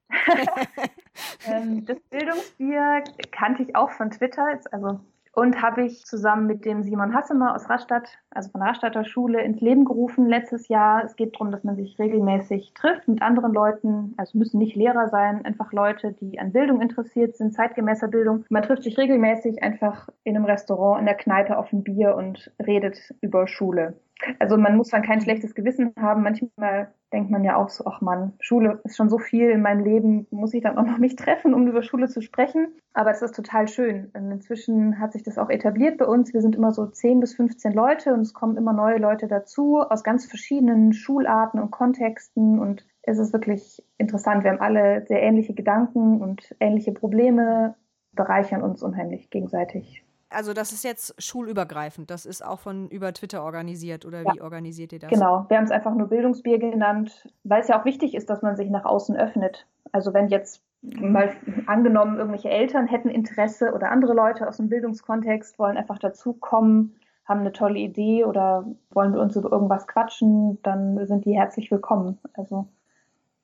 ähm, 1.46 1.84
das 1.86 2.00
Bildungsbier 2.10 3.04
kannte 3.32 3.64
ich 3.64 3.76
auch 3.76 3.92
von 3.92 4.12
Twitter, 4.12 4.58
also 4.72 5.02
und 5.34 5.62
habe 5.62 5.84
ich 5.84 6.06
zusammen 6.06 6.48
mit 6.48 6.64
dem 6.64 6.84
Simon 6.84 7.14
Hassemer 7.14 7.54
aus 7.54 7.70
Rastatt, 7.70 8.18
also 8.32 8.50
von 8.50 8.62
der 8.62 8.70
Rastatter 8.70 9.04
Schule, 9.04 9.42
ins 9.42 9.60
Leben 9.60 9.84
gerufen 9.84 10.26
letztes 10.28 10.70
Jahr. 10.70 11.04
Es 11.04 11.18
geht 11.18 11.36
darum, 11.36 11.52
dass 11.52 11.66
man 11.66 11.76
sich 11.76 12.00
regelmäßig 12.00 12.74
trifft 12.76 13.10
mit 13.10 13.22
anderen 13.22 13.52
Leuten, 13.52 14.14
also 14.16 14.38
müssen 14.38 14.58
nicht 14.58 14.78
Lehrer 14.78 15.10
sein, 15.10 15.44
einfach 15.44 15.74
Leute, 15.74 16.14
die 16.14 16.40
an 16.40 16.54
Bildung 16.54 16.80
interessiert 16.80 17.36
sind, 17.36 17.54
zeitgemäßer 17.54 18.08
Bildung. 18.08 18.46
Man 18.48 18.64
trifft 18.64 18.84
sich 18.84 18.98
regelmäßig 18.98 19.62
einfach 19.64 20.08
in 20.24 20.38
einem 20.38 20.46
Restaurant, 20.46 21.02
in 21.02 21.08
der 21.08 21.16
Kneipe 21.16 21.58
auf 21.58 21.74
ein 21.74 21.84
Bier 21.84 22.16
und 22.16 22.54
redet 22.66 23.14
über 23.20 23.50
Schule. 23.50 24.00
Also 24.40 24.58
man 24.58 24.78
muss 24.78 24.90
dann 24.90 25.04
kein 25.04 25.20
schlechtes 25.20 25.56
Gewissen 25.56 25.94
haben. 26.00 26.24
Manchmal 26.24 26.94
denkt 27.12 27.32
man 27.32 27.44
ja 27.44 27.56
auch 27.56 27.70
so, 27.70 27.86
ach 27.86 28.02
man, 28.02 28.34
Schule 28.40 28.82
ist 28.84 28.98
schon 28.98 29.10
so 29.10 29.18
viel 29.18 29.50
in 29.50 29.62
meinem 29.62 29.84
Leben, 29.84 30.28
muss 30.32 30.54
ich 30.54 30.62
dann 30.62 30.78
auch 30.78 30.86
noch 30.86 30.98
mich 30.98 31.16
treffen, 31.16 31.54
um 31.54 31.68
über 31.68 31.82
Schule 31.82 32.08
zu 32.08 32.22
sprechen. 32.22 32.74
Aber 32.94 33.12
es 33.12 33.22
ist 33.22 33.36
total 33.36 33.68
schön. 33.68 34.12
Inzwischen 34.14 35.00
hat 35.00 35.14
sich 35.14 35.24
das 35.24 35.38
auch 35.38 35.50
etabliert 35.50 35.98
bei 35.98 36.06
uns. 36.06 36.34
Wir 36.34 36.42
sind 36.42 36.56
immer 36.56 36.72
so 36.72 36.86
10 36.86 37.20
bis 37.20 37.36
15 37.36 37.74
Leute 37.74 38.14
und 38.14 38.22
es 38.22 38.34
kommen 38.34 38.58
immer 38.58 38.74
neue 38.74 38.98
Leute 38.98 39.28
dazu 39.28 39.80
aus 39.82 40.04
ganz 40.04 40.26
verschiedenen 40.26 40.94
Schularten 40.94 41.60
und 41.60 41.72
Kontexten 41.72 42.60
und 42.60 42.86
es 43.02 43.18
ist 43.18 43.34
wirklich 43.34 43.84
interessant. 43.98 44.44
Wir 44.44 44.52
haben 44.52 44.62
alle 44.62 45.06
sehr 45.08 45.22
ähnliche 45.22 45.54
Gedanken 45.54 46.22
und 46.22 46.56
ähnliche 46.60 46.92
Probleme, 46.92 47.76
bereichern 48.14 48.62
uns 48.62 48.84
unheimlich 48.84 49.30
gegenseitig. 49.30 50.04
Also 50.30 50.54
das 50.54 50.72
ist 50.72 50.84
jetzt 50.84 51.22
schulübergreifend. 51.22 52.12
Das 52.12 52.26
ist 52.26 52.46
auch 52.46 52.60
von 52.60 52.88
über 52.90 53.14
Twitter 53.14 53.44
organisiert 53.44 54.06
oder 54.06 54.22
ja. 54.22 54.34
wie 54.34 54.42
organisiert 54.42 54.94
ihr 54.94 55.00
das? 55.00 55.10
Genau, 55.10 55.46
wir 55.48 55.58
haben 55.58 55.64
es 55.64 55.72
einfach 55.72 55.96
nur 55.96 56.08
Bildungsbier 56.08 56.60
genannt, 56.60 57.28
weil 57.44 57.62
es 57.62 57.68
ja 57.68 57.80
auch 57.80 57.86
wichtig 57.86 58.14
ist, 58.14 58.30
dass 58.30 58.42
man 58.42 58.56
sich 58.56 58.70
nach 58.70 58.86
außen 58.86 59.16
öffnet. 59.16 59.66
Also 59.92 60.14
wenn 60.14 60.28
jetzt 60.28 60.62
mhm. 60.82 61.12
mal 61.12 61.36
angenommen, 61.66 62.18
irgendwelche 62.18 62.50
Eltern 62.50 62.88
hätten 62.88 63.10
Interesse 63.10 63.74
oder 63.74 63.90
andere 63.92 64.14
Leute 64.14 64.48
aus 64.48 64.58
dem 64.58 64.70
Bildungskontext 64.70 65.58
wollen 65.58 65.78
einfach 65.78 65.98
dazukommen, 65.98 66.96
haben 67.26 67.42
eine 67.42 67.52
tolle 67.52 67.80
Idee 67.80 68.26
oder 68.26 68.66
wollen 68.92 69.14
wir 69.14 69.22
uns 69.22 69.36
über 69.36 69.52
irgendwas 69.52 69.88
quatschen, 69.88 70.62
dann 70.64 71.06
sind 71.08 71.26
die 71.26 71.38
herzlich 71.38 71.72
willkommen. 71.72 72.20
Also 72.34 72.68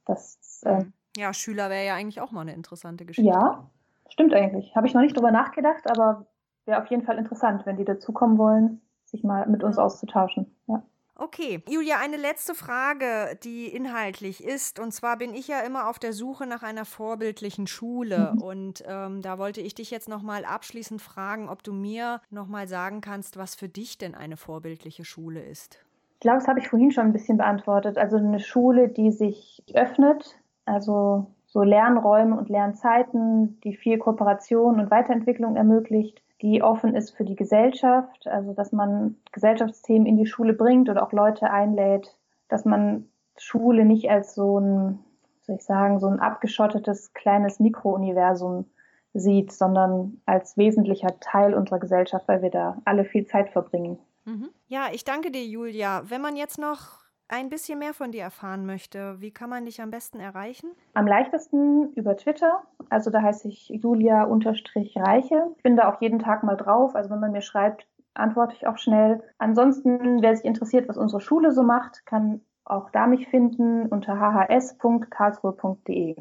das 0.06 0.62
äh, 0.66 0.86
ja, 1.18 1.34
Schüler 1.34 1.70
wäre 1.70 1.86
ja 1.86 1.96
eigentlich 1.96 2.22
auch 2.22 2.32
mal 2.32 2.42
eine 2.42 2.54
interessante 2.54 3.06
Geschichte. 3.06 3.30
Ja, 3.30 3.70
stimmt 4.10 4.34
eigentlich. 4.34 4.76
Habe 4.76 4.88
ich 4.88 4.94
noch 4.94 5.02
nicht 5.02 5.16
drüber 5.16 5.32
nachgedacht, 5.32 5.90
aber 5.90 6.26
wäre 6.66 6.82
auf 6.82 6.88
jeden 6.88 7.04
Fall 7.04 7.18
interessant, 7.18 7.66
wenn 7.66 7.78
die 7.78 7.86
dazukommen 7.86 8.38
wollen, 8.38 8.82
sich 9.06 9.24
mal 9.24 9.48
mit 9.48 9.64
uns 9.64 9.78
auszutauschen. 9.78 10.56
Ja. 10.68 10.84
Okay, 11.18 11.64
Julia, 11.70 11.96
eine 12.04 12.18
letzte 12.18 12.54
Frage, 12.54 13.38
die 13.42 13.68
inhaltlich 13.68 14.44
ist. 14.44 14.82
Und 14.82 14.92
zwar 14.92 15.18
bin 15.18 15.34
ich 15.34 15.48
ja 15.48 15.62
immer 15.62 15.90
auf 15.90 15.98
der 15.98 16.12
Suche 16.12 16.46
nach 16.46 16.62
einer 16.62 16.84
vorbildlichen 16.84 17.68
Schule. 17.68 18.34
Mhm. 18.34 18.42
Und 18.42 18.84
ähm, 18.86 19.22
da 19.22 19.38
wollte 19.38 19.62
ich 19.62 19.74
dich 19.74 19.92
jetzt 19.92 20.10
nochmal 20.10 20.44
abschließend 20.44 21.02
fragen, 21.02 21.48
ob 21.48 21.64
du 21.64 21.72
mir 21.72 22.20
nochmal 22.32 22.68
sagen 22.68 23.00
kannst, 23.00 23.38
was 23.38 23.56
für 23.56 23.70
dich 23.70 23.98
denn 23.98 24.14
eine 24.14 24.36
vorbildliche 24.36 25.06
Schule 25.06 25.42
ist. 25.42 25.80
Ich 26.16 26.20
glaube, 26.20 26.40
das 26.40 26.50
habe 26.50 26.60
ich 26.60 26.68
vorhin 26.68 26.92
schon 26.92 27.06
ein 27.06 27.14
bisschen 27.14 27.38
beantwortet. 27.38 27.98
Also 27.98 28.18
eine 28.18 28.40
Schule, 28.42 28.90
die 28.90 29.12
sich 29.12 29.64
öffnet, 29.74 30.38
also 30.66 31.28
so 31.46 31.64
Lernräume 31.64 32.38
und 32.38 32.50
Lernzeiten, 32.50 33.62
die 33.62 33.78
viel 33.78 33.98
Kooperation 34.00 34.82
und 34.82 34.92
Weiterentwicklung 34.92 35.56
ermöglicht, 35.56 36.22
die 36.42 36.62
offen 36.62 36.96
ist 36.96 37.12
für 37.12 37.24
die 37.24 37.36
Gesellschaft, 37.36 38.28
also 38.28 38.54
dass 38.54 38.72
man 38.72 39.18
Gesellschaftsthemen 39.32 40.06
in 40.06 40.18
die 40.18 40.26
Schule 40.26 40.54
bringt 40.54 40.90
oder 40.90 41.04
auch 41.04 41.14
Leute 41.14 41.50
einlädt, 41.50 42.16
dass 42.50 42.66
man 42.66 43.10
Schule 43.38 43.86
nicht 43.86 44.10
als 44.10 44.36
so 44.36 44.60
ein, 44.60 45.00
soll 45.42 45.56
ich 45.56 45.64
sagen, 45.64 46.00
so 46.00 46.08
ein 46.08 46.20
abgeschottetes 46.20 47.14
kleines 47.14 47.60
Mikrouniversum 47.60 48.66
sieht, 49.14 49.54
sondern 49.54 50.22
als 50.26 50.58
wesentlicher 50.58 51.20
Teil 51.22 51.54
unserer 51.54 51.80
Gesellschaft, 51.80 52.28
weil 52.28 52.42
wir 52.42 52.52
da 52.52 52.82
alle 52.84 53.06
viel 53.06 53.26
Zeit 53.26 53.50
verbringen. 53.50 53.98
Mhm. 54.26 54.50
Ja, 54.68 54.88
ich 54.92 55.06
danke 55.06 55.32
dir, 55.32 55.46
Julia. 55.46 56.04
Wenn 56.08 56.22
man 56.22 56.36
jetzt 56.36 56.60
noch 56.60 57.05
ein 57.28 57.50
bisschen 57.50 57.80
mehr 57.80 57.94
von 57.94 58.12
dir 58.12 58.22
erfahren 58.22 58.66
möchte, 58.66 59.20
wie 59.22 59.32
kann 59.32 59.50
man 59.50 59.66
dich 59.66 59.82
am 59.82 59.92
besten 59.92 60.20
erreichen? 60.20 60.72
Am 60.94 61.08
leichtesten 61.08 61.92
über 61.94 62.16
Twitter. 62.18 62.64
Also 62.90 63.10
da 63.10 63.22
heiße 63.22 63.48
ich 63.48 63.70
Julia-Reiche. 63.70 65.48
Ich 65.58 65.64
bin 65.64 65.76
da 65.76 65.92
auch 65.92 66.02
jeden 66.02 66.20
Tag 66.20 66.44
mal 66.44 66.56
drauf. 66.56 66.96
Also 66.96 67.10
wenn 67.10 67.20
man 67.20 67.32
mir 67.32 67.42
schreibt, 67.42 67.88
antworte 68.14 68.56
ich 68.56 68.68
auch 68.68 68.78
schnell. 68.78 69.24
Ansonsten, 69.38 70.22
wer 70.22 70.36
sich 70.36 70.46
interessiert, 70.46 70.88
was 70.88 70.98
unsere 70.98 71.22
Schule 71.22 71.52
so 71.52 71.64
macht, 71.64 72.06
kann 72.06 72.42
auch 72.64 72.90
da 72.92 73.08
mich 73.08 73.28
finden 73.28 73.88
unter 73.88 74.20
hhs.karlsruhe.de. 74.20 76.16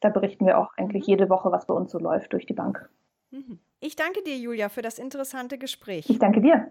Da 0.00 0.08
berichten 0.08 0.46
wir 0.46 0.58
auch 0.58 0.72
eigentlich 0.76 1.06
jede 1.06 1.28
Woche, 1.28 1.52
was 1.52 1.66
bei 1.66 1.74
uns 1.74 1.92
so 1.92 1.98
läuft 1.98 2.32
durch 2.32 2.46
die 2.46 2.54
Bank. 2.54 2.88
Mhm. 3.30 3.58
Ich 3.80 3.96
danke 3.96 4.22
dir, 4.22 4.36
Julia, 4.36 4.68
für 4.68 4.82
das 4.82 4.98
interessante 4.98 5.58
Gespräch. 5.58 6.08
Ich 6.08 6.18
danke 6.18 6.40
dir. 6.40 6.70